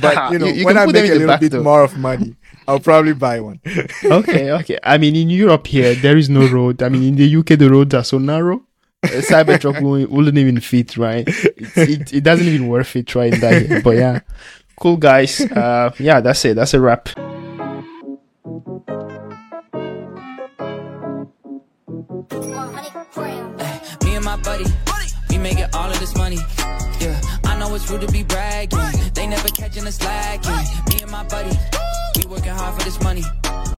But 0.00 0.14
you 0.32 0.38
know, 0.38 0.46
You- 0.46 0.52
you 0.54 0.64
when 0.64 0.78
I 0.78 0.86
make 0.86 1.10
a 1.10 1.14
little 1.14 1.36
bit 1.38 1.52
though. 1.52 1.62
more 1.62 1.82
of 1.82 1.96
money, 1.96 2.36
I'll 2.68 2.80
probably 2.80 3.14
buy 3.14 3.40
one. 3.40 3.60
okay, 4.04 4.52
okay. 4.52 4.78
I 4.82 4.98
mean, 4.98 5.16
in 5.16 5.30
Europe 5.30 5.66
here, 5.66 5.94
there 5.94 6.16
is 6.16 6.28
no 6.28 6.46
road. 6.48 6.82
I 6.82 6.88
mean, 6.88 7.02
in 7.02 7.16
the 7.16 7.36
UK, 7.36 7.58
the 7.58 7.68
roads 7.70 7.94
are 7.94 8.04
so 8.04 8.18
narrow. 8.18 8.62
A 9.02 9.22
Cybertruck 9.22 9.80
wouldn't 9.80 10.36
even 10.38 10.60
fit, 10.60 10.96
right? 10.98 11.26
It, 11.26 11.76
it, 11.76 12.12
it 12.12 12.20
doesn't 12.22 12.46
even 12.46 12.68
worth 12.68 12.94
it 12.96 13.06
trying 13.06 13.40
that. 13.40 13.62
here. 13.66 13.80
But 13.82 13.96
yeah, 13.96 14.20
cool 14.78 14.98
guys. 14.98 15.40
Uh, 15.40 15.90
yeah, 15.98 16.20
that's 16.20 16.44
it. 16.44 16.54
That's 16.56 16.74
a 16.74 16.80
wrap. 16.80 17.08
Me 23.16 24.14
and 24.14 24.24
my 24.24 24.36
buddy, 24.36 24.64
we 25.28 25.38
making 25.38 25.66
all 25.74 25.90
of 25.90 25.98
this 25.98 26.16
money. 26.16 26.38
Yeah, 27.00 27.20
I 27.44 27.58
know 27.58 27.74
it's 27.74 27.90
rude 27.90 28.02
to 28.02 28.06
be 28.12 28.22
bragging. 28.22 28.78
They 29.14 29.26
never 29.26 29.48
catching 29.48 29.86
us 29.86 29.96
slacking. 29.96 30.52
Me 30.88 31.02
and 31.02 31.10
my 31.10 31.24
buddy, 31.24 31.56
we 32.16 32.26
working 32.26 32.52
hard 32.52 32.78
for 32.78 32.84
this 32.84 33.02
money. 33.02 33.24